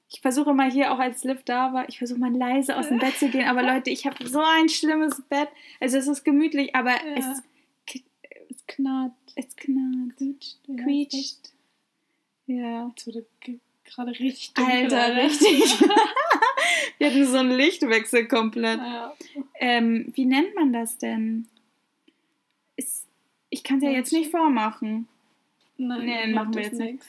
[0.09, 2.99] ich versuche mal hier auch als Liv da war, ich versuche mal leise aus dem
[2.99, 5.49] Bett zu gehen, aber Leute, ich habe so ein schlimmes Bett.
[5.81, 7.17] Also es ist gemütlich, aber ja.
[7.17, 7.43] es,
[8.51, 9.13] es knarrt.
[9.35, 10.17] Es knarrt.
[10.17, 10.59] Quietscht.
[10.69, 11.53] Ja, quietscht.
[12.47, 12.95] Ja.
[13.05, 13.27] Wurde
[13.87, 14.75] gerade richtig dunkel.
[14.75, 15.81] Alter, richtig.
[16.99, 18.79] Wir hatten so einen Lichtwechsel komplett.
[18.79, 19.13] Ja.
[19.61, 21.47] Ähm, wie nennt man das denn?
[22.77, 23.07] Ist,
[23.51, 25.09] ich kann es ja jetzt nicht vormachen.
[25.77, 27.03] Nein, nee, machen wir jetzt nicht.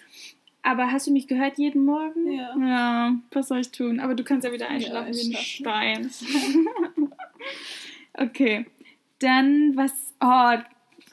[0.62, 2.30] Aber hast du mich gehört jeden Morgen?
[2.30, 2.56] Ja.
[2.58, 4.02] Ja, was soll ich tun?
[4.02, 6.12] Aber du kannst ja wieder einschlafen ja, wie ein Stein.
[8.14, 8.66] okay.
[9.20, 9.94] Dann was.
[10.20, 10.58] Oh,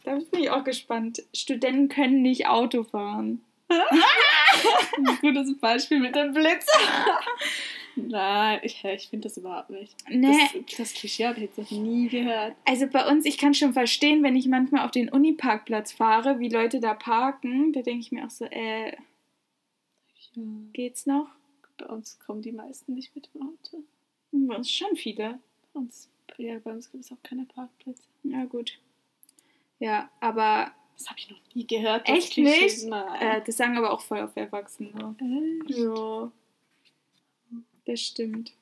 [0.04, 1.22] da bin ich auch gespannt.
[1.32, 3.42] Studenten können nicht Auto fahren.
[4.96, 6.66] ein gutes Beispiel mit dem Blitz.
[7.96, 9.94] Nein, ich, ich finde das überhaupt nicht.
[10.08, 10.36] Nee.
[10.66, 12.56] Das, das Klischee habe ich jetzt noch nie gehört.
[12.64, 16.48] Also bei uns, ich kann schon verstehen, wenn ich manchmal auf den Uniparkplatz fahre, wie
[16.48, 18.96] Leute da parken, da denke ich mir auch so, äh.
[20.72, 21.28] Geht's noch?
[21.78, 23.84] Bei uns kommen die meisten nicht mit dem Auto.
[24.32, 25.38] Hm, bei uns schon viele.
[25.72, 28.02] Bei uns, ja, bei uns gibt es auch keine Parkplätze.
[28.24, 28.78] Ja, gut.
[29.78, 30.72] Ja, aber.
[30.96, 32.08] Das habe ich noch nie gehört.
[32.08, 32.84] Echt nicht?
[33.20, 35.16] Äh, das sagen aber auch voll auf Erwachsene.
[35.18, 35.78] Echt?
[35.78, 36.30] Ja.
[37.84, 38.52] Das stimmt.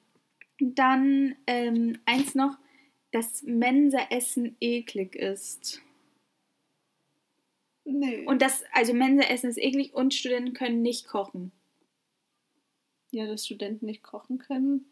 [0.58, 2.56] Dann ähm, eins noch,
[3.10, 5.82] dass Mensa-Essen eklig ist.
[7.84, 8.24] Nee.
[8.26, 11.52] Und das, also Mensa-Essen ist eklig und Studenten können nicht kochen
[13.12, 14.86] ja, dass Studenten nicht kochen können.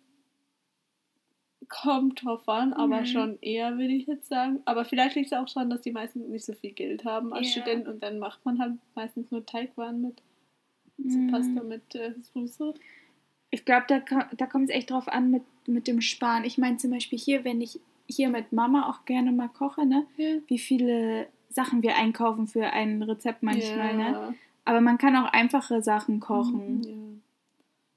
[1.70, 3.06] Kommt drauf an, aber mhm.
[3.06, 4.60] schon eher, würde ich jetzt sagen.
[4.64, 7.54] Aber vielleicht liegt es auch schon, dass die meisten nicht so viel Geld haben als
[7.54, 7.62] ja.
[7.62, 10.20] Studenten und dann macht man halt meistens nur Teigwaren mit.
[10.98, 11.30] So mhm.
[11.30, 12.74] Pasta mit äh, Soße.
[13.50, 14.00] Ich glaube, da,
[14.36, 16.44] da kommt es echt drauf an mit, mit dem Sparen.
[16.44, 20.06] Ich meine zum Beispiel hier, wenn ich hier mit Mama auch gerne mal koche, ne?
[20.16, 20.36] Ja.
[20.48, 24.02] Wie viele Sachen wir einkaufen für ein Rezept manchmal, ne?
[24.02, 24.10] ja.
[24.10, 24.34] ne?
[24.64, 26.78] Aber man kann auch einfache Sachen kochen.
[26.78, 26.96] Mhm, ja.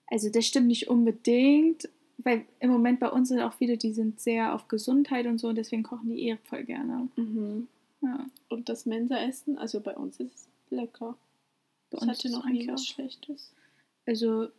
[0.07, 4.19] Also das stimmt nicht unbedingt, weil im Moment bei uns sind auch viele, die sind
[4.19, 7.07] sehr auf Gesundheit und so, und deswegen kochen die eh voll gerne.
[7.15, 7.67] Mhm.
[8.01, 8.27] Ja.
[8.49, 11.15] Und das Mensa-Essen, also bei uns ist es lecker.
[11.89, 13.53] Bei ich hatte noch nie was Schlechtes.
[14.05, 14.49] Also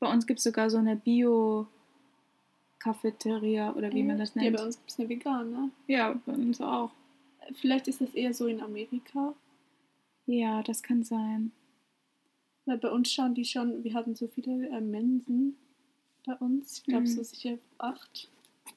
[0.00, 4.52] bei uns gibt es sogar so eine Bio-Cafeteria oder wie äh, man das nennt.
[4.52, 5.70] Ja, bei uns gibt es eine vegane.
[5.86, 6.90] Ja, bei uns auch.
[7.60, 9.34] Vielleicht ist das eher so in Amerika.
[10.26, 11.52] Ja, das kann sein.
[12.64, 15.58] Weil bei uns schauen die schon, wir hatten so viele äh, Mensen
[16.26, 16.78] bei uns.
[16.78, 17.06] Ich glaube, Mhm.
[17.08, 18.28] so sicher acht.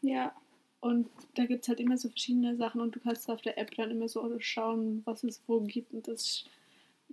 [0.02, 0.34] Ja.
[0.80, 3.74] Und da gibt es halt immer so verschiedene Sachen und du kannst auf der App
[3.76, 5.92] dann immer so schauen, was es wo gibt.
[5.94, 6.50] Und das ist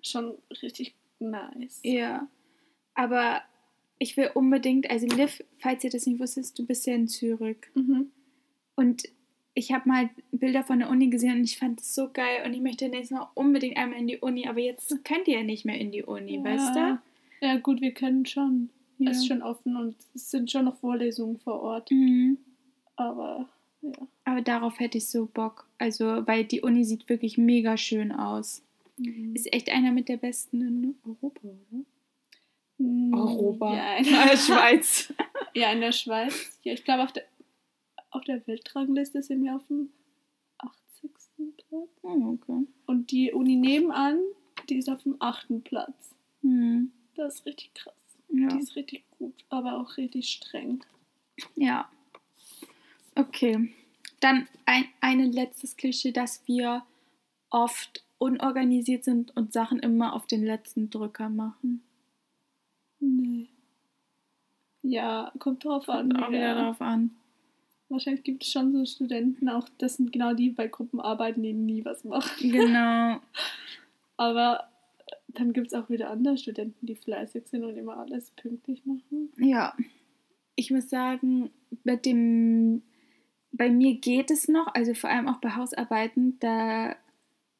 [0.02, 1.80] schon richtig nice.
[1.82, 2.28] Ja.
[2.94, 3.42] Aber
[3.98, 7.56] ich will unbedingt, also Liv, falls ihr das nicht wusstet, du bist ja in Zürich.
[7.74, 8.10] Mhm.
[8.76, 9.04] Und
[9.54, 12.52] ich habe mal Bilder von der Uni gesehen und ich fand es so geil und
[12.54, 15.64] ich möchte nächstes Mal unbedingt einmal in die Uni, aber jetzt könnt ihr ja nicht
[15.64, 16.98] mehr in die Uni, weißt du?
[17.40, 18.70] Ja, gut, wir können schon.
[18.98, 19.10] Ja.
[19.10, 21.90] Ist schon offen und es sind schon noch Vorlesungen vor Ort.
[21.90, 22.38] Mhm.
[22.96, 23.48] Aber
[23.84, 24.08] ja.
[24.24, 25.68] Aber darauf hätte ich so Bock.
[25.78, 28.62] Also, weil die Uni sieht wirklich mega schön aus.
[28.96, 29.34] Mhm.
[29.34, 31.84] Ist echt einer mit der besten in Europa, oder?
[32.78, 33.76] Mm, Europa.
[33.76, 35.12] Ja, in, Ah, Schweiz.
[35.54, 36.58] ja, in der Schweiz.
[36.62, 37.24] Ja, ich glaube, auf der,
[38.10, 39.90] auf der Weltrangliste sind wir auf dem
[40.58, 41.10] 80.
[41.68, 41.88] Platz.
[42.02, 42.66] Oh, okay.
[42.86, 44.18] Und die Uni nebenan,
[44.68, 45.62] die ist auf dem 8.
[45.64, 46.14] Platz.
[46.40, 46.90] Hm.
[47.16, 47.94] Das ist richtig krass.
[48.34, 48.48] Ja.
[48.48, 50.84] Die ist richtig gut, aber auch richtig streng.
[51.54, 51.88] ja.
[53.14, 53.72] Okay.
[54.20, 56.84] Dann ein, ein letztes Klischee, dass wir
[57.50, 61.82] oft unorganisiert sind und Sachen immer auf den letzten Drücker machen.
[62.98, 63.48] Nee.
[64.82, 66.10] Ja, kommt drauf an.
[66.12, 67.14] Kommt auch wieder darauf an.
[67.88, 71.84] Wahrscheinlich gibt es schon so Studenten, auch das sind genau die bei Gruppenarbeiten, die nie
[71.84, 72.50] was machen.
[72.50, 73.20] Genau.
[74.16, 74.68] Aber
[75.34, 79.30] dann gibt es auch wieder andere Studenten, die fleißig sind und immer alles pünktlich machen.
[79.38, 79.74] Ja.
[80.56, 81.50] Ich muss sagen,
[81.82, 82.82] mit dem,
[83.52, 86.94] bei mir geht es noch, also vor allem auch bei Hausarbeiten, da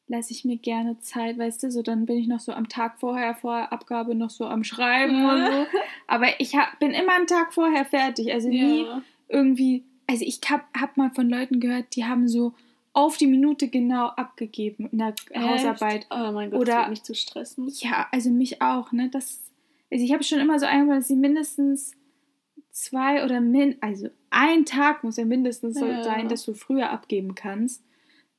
[0.07, 2.99] lasse ich mir gerne Zeit, weißt du, so dann bin ich noch so am Tag
[2.99, 5.65] vorher, vor Abgabe noch so am Schreiben und so.
[6.07, 9.01] Aber ich hab, bin immer einen Tag vorher fertig, also nie Ja.
[9.29, 12.53] irgendwie, also ich habe hab mal von Leuten gehört, die haben so
[12.95, 16.01] auf die Minute genau abgegeben in der Hausarbeit.
[16.03, 16.07] Echt?
[16.11, 17.67] Oh mein Gott, Oder- mich zu stressen.
[17.79, 19.09] Ja, also mich auch, ne?
[19.09, 19.41] Das,
[19.91, 21.91] also ich habe schon immer so eingebaut, dass sie mindestens
[22.71, 26.03] zwei oder min, also ein Tag muss ja mindestens so Ja.
[26.03, 27.83] sein, dass du früher abgeben kannst.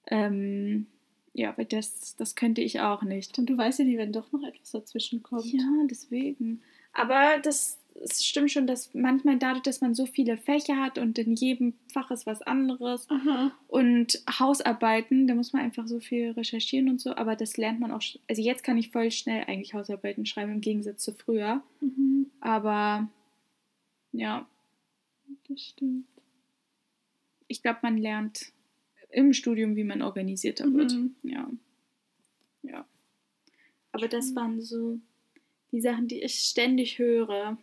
[0.09, 0.87] Ähm,
[1.33, 3.39] ja, weil das, das könnte ich auch nicht.
[3.39, 5.45] Und du weißt ja, die wenn doch noch etwas dazwischen kommt.
[5.53, 6.63] Ja, deswegen.
[6.95, 11.19] Aber das, es stimmt schon, dass manchmal dadurch, dass man so viele Fächer hat und
[11.19, 13.53] in jedem Fach ist was anderes Aha.
[13.69, 17.91] und Hausarbeiten, da muss man einfach so viel recherchieren und so, aber das lernt man
[17.93, 22.27] auch, also jetzt kann ich voll schnell eigentlich Hausarbeiten schreiben im Gegensatz zu früher, Mhm.
[22.41, 23.09] aber
[24.13, 24.47] ja,
[25.49, 26.07] Das stimmt.
[27.49, 28.53] ich glaube, man lernt
[29.11, 30.93] im Studium, wie man organisierter wird.
[30.93, 31.15] Mhm.
[31.23, 31.51] Ja.
[32.63, 32.85] Ja.
[33.93, 34.99] Aber das waren so
[35.73, 37.57] die Sachen, die ich ständig höre.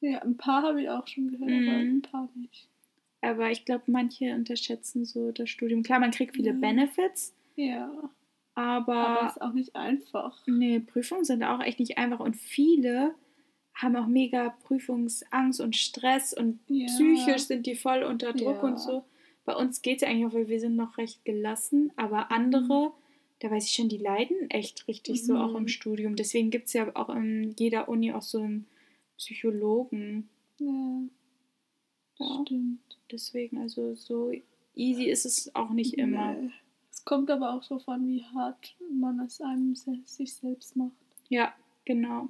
[0.00, 1.96] Ja, ein paar habe ich auch schon gehört, aber Mhm.
[1.98, 2.68] ein paar nicht.
[3.22, 5.82] Aber ich glaube, manche unterschätzen so das Studium.
[5.82, 6.56] Klar, man kriegt viele Ja.
[6.56, 7.90] Benefits, Ja,
[8.54, 10.42] aber, aber ist auch nicht einfach.
[10.46, 12.20] nee, Prüfungen sind auch echt nicht einfach.
[12.20, 13.14] Und viele
[13.74, 16.86] haben auch mega Prüfungsangst und Stress und Ja.
[16.86, 18.62] psychisch sind die voll unter Druck Ja.
[18.62, 19.04] und so.
[19.44, 22.92] Bei uns geht es ja eigentlich auch, weil wir sind noch recht gelassen, aber andere,
[23.40, 25.68] da weiß ich schon, die leiden echt richtig so auch im Mhm.
[25.68, 26.16] Studium.
[26.16, 28.66] Deswegen gibt es ja auch in jeder Uni auch so einen
[29.18, 30.28] Psychologen.
[30.58, 31.02] Ja,
[32.18, 32.42] Ja.
[32.44, 32.80] stimmt.
[33.10, 34.32] Deswegen, also so
[34.74, 36.32] easy ist es auch nicht immer.
[36.34, 36.50] Nee.
[36.90, 40.92] Es kommt aber auch darauf an, wie hart man es einem sich selbst macht.
[41.28, 42.28] Ja, genau.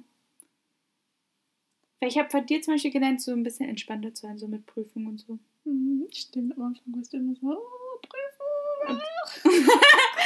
[1.99, 4.47] Weil ich habe von dir zum Beispiel gelernt, so ein bisschen entspannter zu sein, so
[4.47, 5.39] mit Prüfungen und so.
[5.65, 9.01] Mhm, stimmt, am Anfang warst du immer so, oh, Prüfung.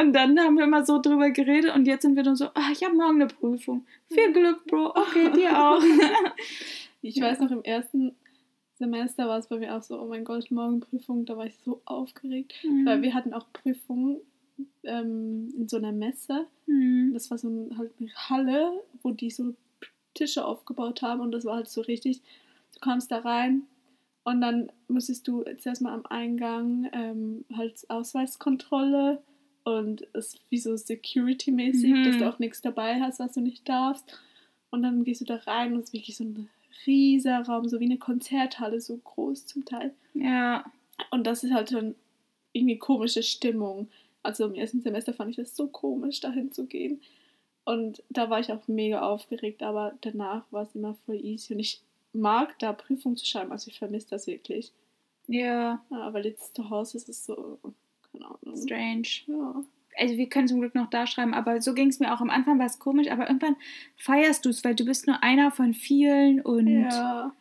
[0.00, 2.70] Und dann haben wir immer so drüber geredet und jetzt sind wir dann so, ah,
[2.72, 3.84] ich habe morgen eine Prüfung.
[4.08, 4.94] Viel Glück, Bro.
[4.94, 5.82] Okay, dir auch.
[7.02, 8.14] Ich weiß noch, im ersten
[8.74, 11.56] Semester war es bei mir auch so, oh mein Gott, morgen Prüfung, da war ich
[11.64, 12.52] so aufgeregt.
[12.84, 14.20] Weil wir hatten auch Prüfungen
[14.84, 16.46] ähm, in so einer Messe.
[16.66, 17.12] Mhm.
[17.14, 19.54] Das war so ein, halt eine Halle, wo die so
[20.12, 22.20] Tische aufgebaut haben und das war halt so richtig,
[22.74, 23.62] du kamst da rein
[24.24, 29.22] und dann musstest du zuerst mal am Eingang ähm, halt Ausweiskontrolle
[29.64, 32.04] und es ist wie so Security-mäßig, Mhm.
[32.04, 34.04] dass du auch nichts dabei hast, was du nicht darfst.
[34.70, 36.48] Und dann gehst du da rein und es ist wirklich so ein
[36.86, 39.92] rieser Raum, so wie eine Konzerthalle, so groß zum Teil.
[40.14, 40.64] Ja.
[41.10, 41.94] Und das ist halt schon
[42.52, 43.88] irgendwie komische Stimmung.
[44.22, 47.00] Also im ersten Semester fand ich das so komisch, dahin zu gehen.
[47.64, 51.54] Und da war ich auch mega aufgeregt, aber danach war es immer voll easy.
[51.54, 51.80] Und ich
[52.12, 54.72] mag da Prüfungen zu schreiben, also ich vermisse das wirklich.
[55.26, 57.58] Ja, Ja, aber jetzt zu Hause ist es so.
[58.56, 59.08] Strange.
[59.26, 59.62] Ja.
[59.98, 62.20] Also wir können zum Glück noch da schreiben, aber so ging es mir auch.
[62.20, 63.56] Am Anfang war es komisch, aber irgendwann
[63.96, 67.32] feierst du es, weil du bist nur einer von vielen und ja.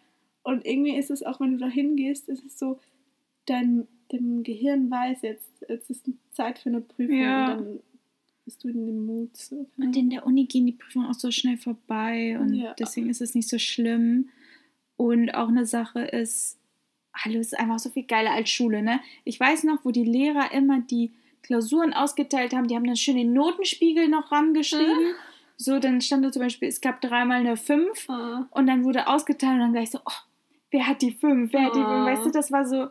[0.44, 2.80] Und irgendwie ist es auch, wenn du da hingehst, ist es so,
[3.46, 7.54] dein dem Gehirn weiß, jetzt, jetzt ist Zeit für eine Prüfung Ja.
[7.54, 7.80] und dann
[8.46, 9.38] bist du in dem Mut.
[9.38, 9.68] So.
[9.78, 12.74] Und in der Uni gehen die Prüfungen auch so schnell vorbei und Ja.
[12.80, 14.30] deswegen ist es nicht so schlimm.
[14.98, 16.58] Und auch eine Sache ist,
[17.24, 19.00] hallo, es ist einfach so viel geiler als Schule, ne?
[19.24, 21.12] Ich weiß noch, wo die Lehrer immer die
[21.44, 25.14] Klausuren ausgeteilt haben, die haben dann schön den Notenspiegel noch rangeschrieben.
[25.58, 29.08] So, dann stand da zum Beispiel, es gab dreimal eine 5 Ah, und dann wurde
[29.08, 30.12] ausgeteilt und dann gleich so, oh,
[30.72, 31.52] wer hat die 5?
[31.52, 31.90] Wer hat die 5?
[31.90, 32.06] Ah.
[32.06, 32.88] Weißt du, das war so,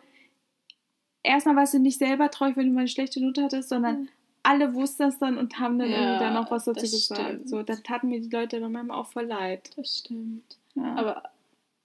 [1.23, 4.09] erstmal warst du nicht selber traurig, wenn du mal eine schlechte Note hattest, sondern Mhm.
[4.43, 7.21] alle wussten das dann und haben dann Ja, irgendwie da noch was dazu das gesagt.
[7.23, 7.49] stimmt.
[7.49, 9.71] So, da taten mir die Leute dann manchmal auch voll leid.
[9.77, 10.59] das stimmt.
[10.75, 10.95] Ja.
[10.95, 11.23] Aber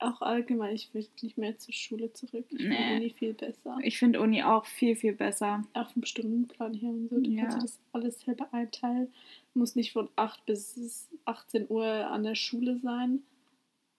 [0.03, 2.45] auch allgemein, ich will nicht mehr zur Schule zurück.
[2.49, 2.75] Ich Nee.
[2.75, 3.77] finde Uni viel besser.
[3.81, 5.63] ich finde Uni auch viel, viel besser.
[5.73, 7.19] Auch vom Stundenplan her und so.
[7.19, 7.41] Du Ja.
[7.43, 9.11] kannst dir das alles selber einteilen.
[9.53, 13.21] Du musst nicht von 8 bis 18 Uhr an der Schule sein.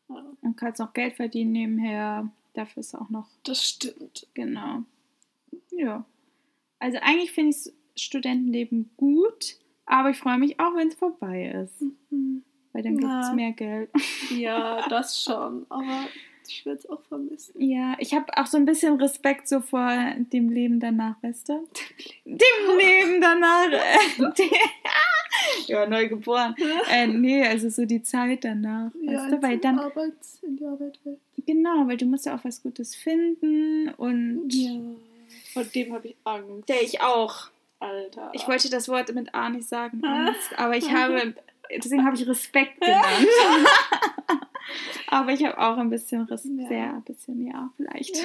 [0.09, 2.31] Ja, Und kannst noch Geld verdienen nebenher.
[2.53, 4.27] Dafür ist auch noch, das stimmt.
[4.35, 4.83] genau.
[5.71, 6.05] Ja.
[6.79, 11.51] Also eigentlich finde ich das Studentenleben gut, aber ich freue mich auch, wenn es vorbei
[11.51, 11.83] ist.
[12.75, 13.33] Weil dann gibt es Ja.
[13.33, 13.89] mehr Geld.
[14.31, 15.65] Ja, das schon.
[15.71, 16.07] Aber
[16.47, 17.55] ich würde es auch vermissen.
[17.59, 19.89] Ja, ich habe auch so ein bisschen Respekt so vor
[20.33, 21.67] dem Leben danach, weißt du?
[22.27, 23.71] Dem Leben danach.
[23.73, 24.43] Äh,
[25.67, 26.55] ja, neu geboren.
[26.91, 29.43] Äh, nee, also so die Zeit danach, weißt du?
[29.43, 31.19] Weil dann, Arbeits, in die Arbeit will.
[31.47, 34.73] genau, weil du musst ja auch was Gutes finden und Ja.
[35.53, 36.69] Vor dem habe ich Angst.
[36.69, 37.49] der ich auch.
[37.81, 38.31] Alter.
[38.33, 40.03] Ich wollte das Wort mit A nicht sagen.
[40.05, 41.35] Angst, aber ich habe,
[41.71, 43.29] deswegen habe ich Respekt genannt.
[45.09, 46.69] aber ich habe auch ein bisschen Respekt, Ja.
[46.69, 48.25] sehr, ein bisschen, ja, vielleicht.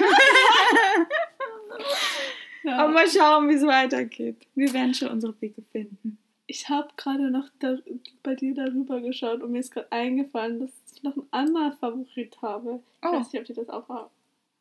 [2.62, 2.78] ja.
[2.78, 4.36] Aber mal schauen, wie es weitergeht.
[4.54, 6.18] Wir werden schon unsere Wege finden.
[6.46, 7.76] Ich habe gerade noch da,
[8.24, 12.36] bei dir darüber geschaut und mir ist gerade eingefallen, dass ich noch einen anderen Favorit
[12.42, 12.80] habe.
[13.02, 13.12] Ich Oh.
[13.12, 14.10] weiß nicht, ob dir das auch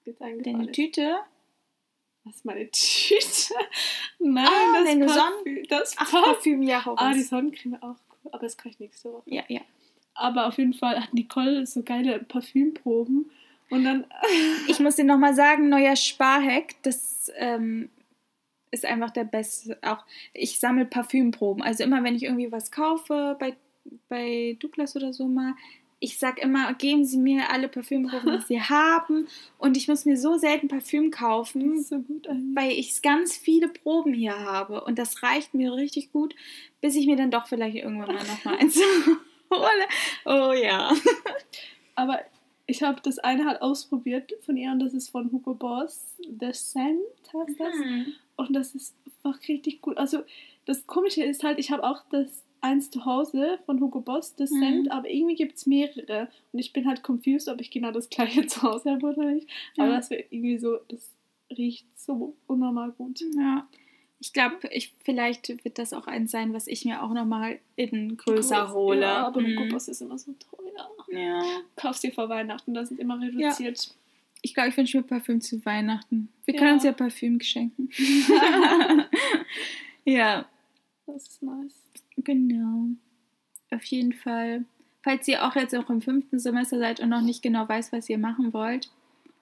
[0.05, 0.71] jetzt eingefallen Deine.
[0.71, 1.17] Tüte?
[2.25, 3.53] Was ist meine Tüte?
[4.19, 5.63] Nein, Ah, das Parfüm.
[5.67, 6.61] Das Ach, Parfüm.
[6.61, 7.23] Ja, hau Ah, die.
[7.23, 7.95] Sonnencreme auch.
[8.25, 9.23] Aber das kann ich nächste Woche.
[9.25, 9.61] Ja, ja.
[10.13, 13.31] Aber auf jeden Fall hat Nicole so geile Parfümproben.
[13.69, 14.05] Und dann.
[14.67, 17.89] Ich muss dir nochmal sagen, neuer Sparhack, das ähm,
[18.71, 19.77] ist einfach der beste.
[19.81, 21.63] Auch ich sammle Parfümproben.
[21.63, 23.55] Also immer, wenn ich irgendwie was kaufe, bei,
[24.09, 25.55] bei Douglas oder so mal,
[25.99, 29.27] ich sag immer, geben Sie mir alle Parfümproben, die Sie haben.
[29.57, 32.03] Und ich muss mir so selten Parfüm kaufen, so
[32.53, 34.83] weil ich ganz viele Proben hier habe.
[34.83, 36.35] Und das reicht mir richtig gut,
[36.81, 38.79] bis ich mir dann doch vielleicht irgendwann mal noch mal eins
[39.51, 39.87] hole.
[40.25, 40.93] Oh ja.
[41.95, 42.21] Aber
[42.65, 46.15] ich habe das eine halt ausprobiert von ihr und das ist von Hugo Boss.
[46.39, 47.01] The Scent
[47.33, 47.75] heißt das.
[48.37, 49.97] Und das ist einfach richtig gut.
[49.97, 50.23] Also
[50.65, 54.51] das Komische ist halt, ich habe auch das eins zu Hause von Hugo Boss, das
[54.51, 54.57] Mhm.
[54.61, 56.27] Scent, aber irgendwie gibt es mehrere.
[56.51, 59.47] Und ich bin halt confused, ob ich genau das gleiche zu Hause habe oder nicht.
[59.77, 59.95] Aber Ja.
[59.97, 61.11] das wird irgendwie so, das
[61.57, 63.21] riecht so unnormal gut.
[63.37, 63.67] Ja.
[64.21, 68.17] Ich glaube, ich, vielleicht wird das auch eins sein, was ich mir auch nochmal in
[68.17, 68.73] größer Groß.
[68.73, 69.01] hole.
[69.01, 69.57] Ja, aber Mhm.
[69.57, 70.89] Hugo Boss ist immer so teuer.
[71.17, 71.41] Ja.
[71.77, 73.95] Kaufst dir vor Weihnachten, das sind immer reduziert.
[74.41, 76.29] Ich glaube, ich wünsche mir Parfüm zu Weihnachten.
[76.45, 76.59] Wir Ja.
[76.59, 77.89] können uns ja Parfüm schenken.
[80.05, 80.45] ja,
[81.13, 81.83] Das ist nice.
[82.17, 82.87] genau.
[83.71, 84.65] Auf jeden Fall.
[85.03, 88.09] Falls ihr auch jetzt auch im fünften Semester seid und noch nicht genau weiß, was
[88.09, 88.91] ihr machen wollt,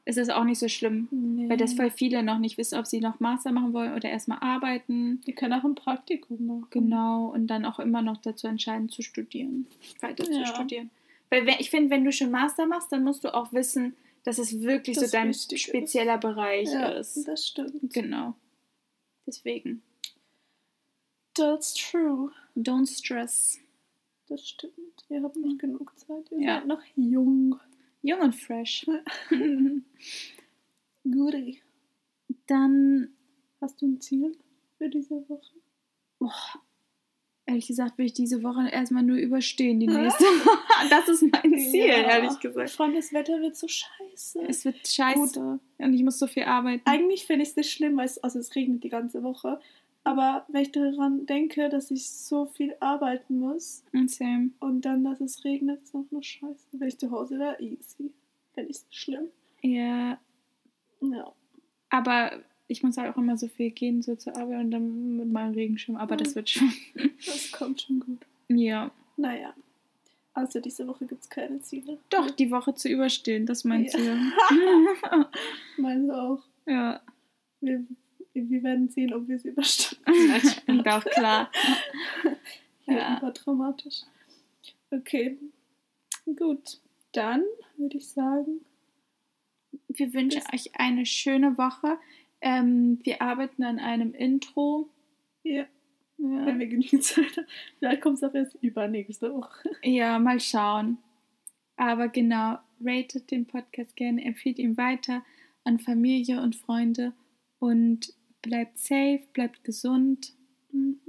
[0.05, 1.07] ist es auch nicht so schlimm.
[1.11, 1.49] Nee.
[1.49, 4.39] Weil das voll viele noch nicht wissen, ob sie noch Master machen wollen oder erstmal
[4.39, 5.19] arbeiten.
[5.25, 6.67] Wir können auch ein Praktikum machen.
[6.69, 9.67] Genau, und dann auch immer noch dazu entscheiden, zu studieren,
[9.99, 10.45] weiter Ja.
[10.45, 10.89] zu studieren.
[11.29, 14.37] Weil wenn, ich finde, wenn du schon Master machst, dann musst du auch wissen, dass
[14.37, 15.67] es wirklich Das so dein wichtig ist.
[15.67, 17.27] spezieller Bereich Ja, ist.
[17.27, 17.93] das stimmt.
[17.93, 18.33] Genau.
[19.25, 19.81] Deswegen,
[21.37, 22.31] That's true.
[22.55, 23.59] don't stress.
[24.27, 24.73] Das stimmt.
[25.09, 26.29] Ihr habt noch genug Zeit.
[26.31, 26.55] Ihr Ja.
[26.59, 27.59] seid noch jung.
[28.01, 28.85] Jung und fresh.
[31.09, 31.61] Goodie.
[32.47, 33.09] dann,
[33.61, 34.37] Hast du ein Ziel
[34.77, 35.55] für diese Woche?
[36.19, 36.33] boah,
[37.45, 40.25] ehrlich gesagt, will ich diese Woche erstmal nur überstehen, die nächste.
[40.89, 42.79] das ist mein Ziel, ehrlich gesagt.
[42.79, 44.41] Allem das Wetter wird so scheiße.
[44.47, 46.81] Es wird scheiße und ich muss so viel arbeiten.
[46.85, 49.59] Eigentlich finde ich es nicht schlimm, weil es, also es regnet die ganze Woche.
[50.07, 54.53] Aber wenn ich daran denke, dass ich so viel arbeiten muss Und Sam.
[54.59, 56.67] und dann, dass es regnet, ist auch nur scheiße.
[56.71, 58.11] Wenn ich zu Hause wäre, easy.
[58.53, 59.27] Fände ich es schlimm.
[59.61, 60.17] Ja,
[61.01, 61.31] Ja.
[61.89, 62.31] Aber
[62.67, 65.53] ich muss halt auch immer so viel gehen, so zur Arbeit und dann mit meinem
[65.53, 65.95] Regenschirm.
[65.97, 66.71] Aber das wird schon.
[67.25, 68.19] Das kommt schon gut.
[68.49, 68.91] ja.
[69.17, 69.53] Naja.
[70.33, 71.97] Also diese Woche gibt es keine Ziele.
[72.11, 73.89] Doch, die Woche zu überstehen, das ist mein Ja.
[73.89, 74.17] Ziel.
[75.77, 76.43] Meine auch.
[76.67, 77.01] ja,
[77.59, 77.83] Wir,
[78.33, 79.96] wir werden sehen, ob wir es überstehen.
[80.83, 81.51] Doch, klar.
[82.85, 83.17] Hier Ja.
[83.17, 84.01] übertraumatisch.
[84.91, 85.37] Okay.
[86.37, 86.79] Gut.
[87.13, 87.43] Dann
[87.77, 88.61] würde ich sagen,
[89.89, 91.97] Wir wünschen euch eine schöne Woche.
[92.41, 94.89] Ähm, wir arbeiten an einem Intro.
[95.43, 95.65] Ja.
[96.17, 96.45] ja.
[96.45, 97.47] Wenn wir genügend Zeit haben.
[97.79, 99.69] Vielleicht kommt es auch erst übernächste Woche.
[99.83, 100.97] Ja, mal schauen.
[101.77, 105.23] Aber genau, ratet den Podcast gerne, empfiehlt ihn weiter
[105.63, 107.13] an Familie und Freunde
[107.59, 110.33] und bleibt safe, bleibt gesund.
[110.71, 110.99] Mhm.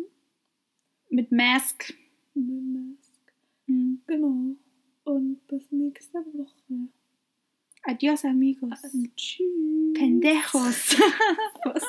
[1.11, 1.95] Mit Mask.
[2.35, 3.33] Mit Mask.
[3.67, 4.03] Mhm.
[4.07, 4.57] Genau.
[5.05, 6.89] Und bis nächste Woche.
[7.83, 8.81] Adiós, amigos.
[9.17, 9.95] Tschüss.
[9.95, 10.97] Pendejos.
[11.65, 11.85] Was?